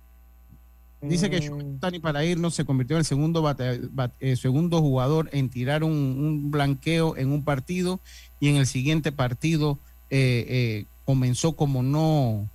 [1.02, 1.50] Dice que
[1.80, 3.88] Tani para irnos se convirtió en el segundo, bate-
[4.20, 8.00] eh, segundo jugador en tirar un, un blanqueo en un partido
[8.38, 9.78] y en el siguiente partido
[10.10, 12.50] eh, eh, comenzó como no,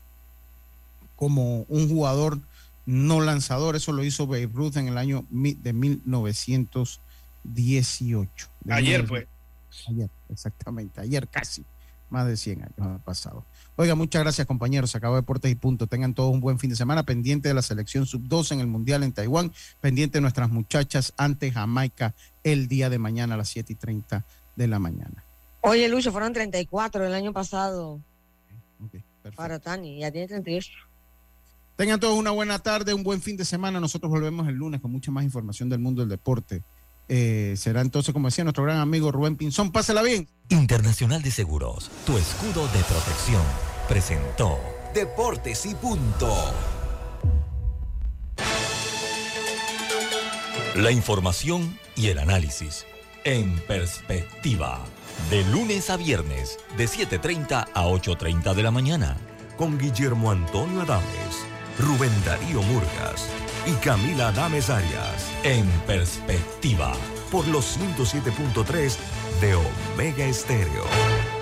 [1.16, 2.40] como un jugador
[2.86, 3.76] no lanzador.
[3.76, 8.48] Eso lo hizo Babe Ruth en el año de 1918.
[8.64, 9.08] De Ayer 1918.
[9.08, 9.28] fue.
[9.88, 11.02] Ayer, exactamente.
[11.02, 11.66] Ayer casi.
[12.10, 13.44] Más de 100 años han pasado.
[13.76, 14.92] Oiga, muchas gracias compañeros.
[14.92, 15.88] Se acabó Deportes y Punto.
[15.88, 17.02] Tengan todos un buen fin de semana.
[17.04, 19.52] Pendiente de la selección sub-12 en el Mundial en Taiwán.
[19.82, 22.14] Pendiente de nuestras muchachas ante Jamaica
[22.44, 24.24] el día de mañana a las 7 y 30
[24.56, 25.24] de la mañana.
[25.62, 28.00] Oye, Lucho, fueron 34 el año pasado
[29.36, 30.70] para Tani, ya tiene 38.
[31.76, 33.80] Tengan todos una buena tarde, un buen fin de semana.
[33.80, 36.64] Nosotros volvemos el lunes con mucha más información del mundo del deporte.
[37.08, 40.28] Eh, será entonces, como decía nuestro gran amigo Rubén Pinzón, pásela bien.
[40.50, 43.44] Internacional de Seguros, tu escudo de protección,
[43.88, 44.58] presentó
[44.94, 46.34] Deportes y Punto.
[50.76, 52.86] La información y el análisis
[53.26, 54.80] en perspectiva.
[55.30, 59.18] De lunes a viernes, de 7.30 a 8.30 de la mañana.
[59.58, 61.46] Con Guillermo Antonio Adames,
[61.80, 63.30] Rubén Darío Murgas
[63.66, 65.32] y Camila Adames Arias.
[65.44, 66.94] En perspectiva.
[67.32, 68.98] Por los 107.3
[69.42, 71.35] de Omega Estéreo.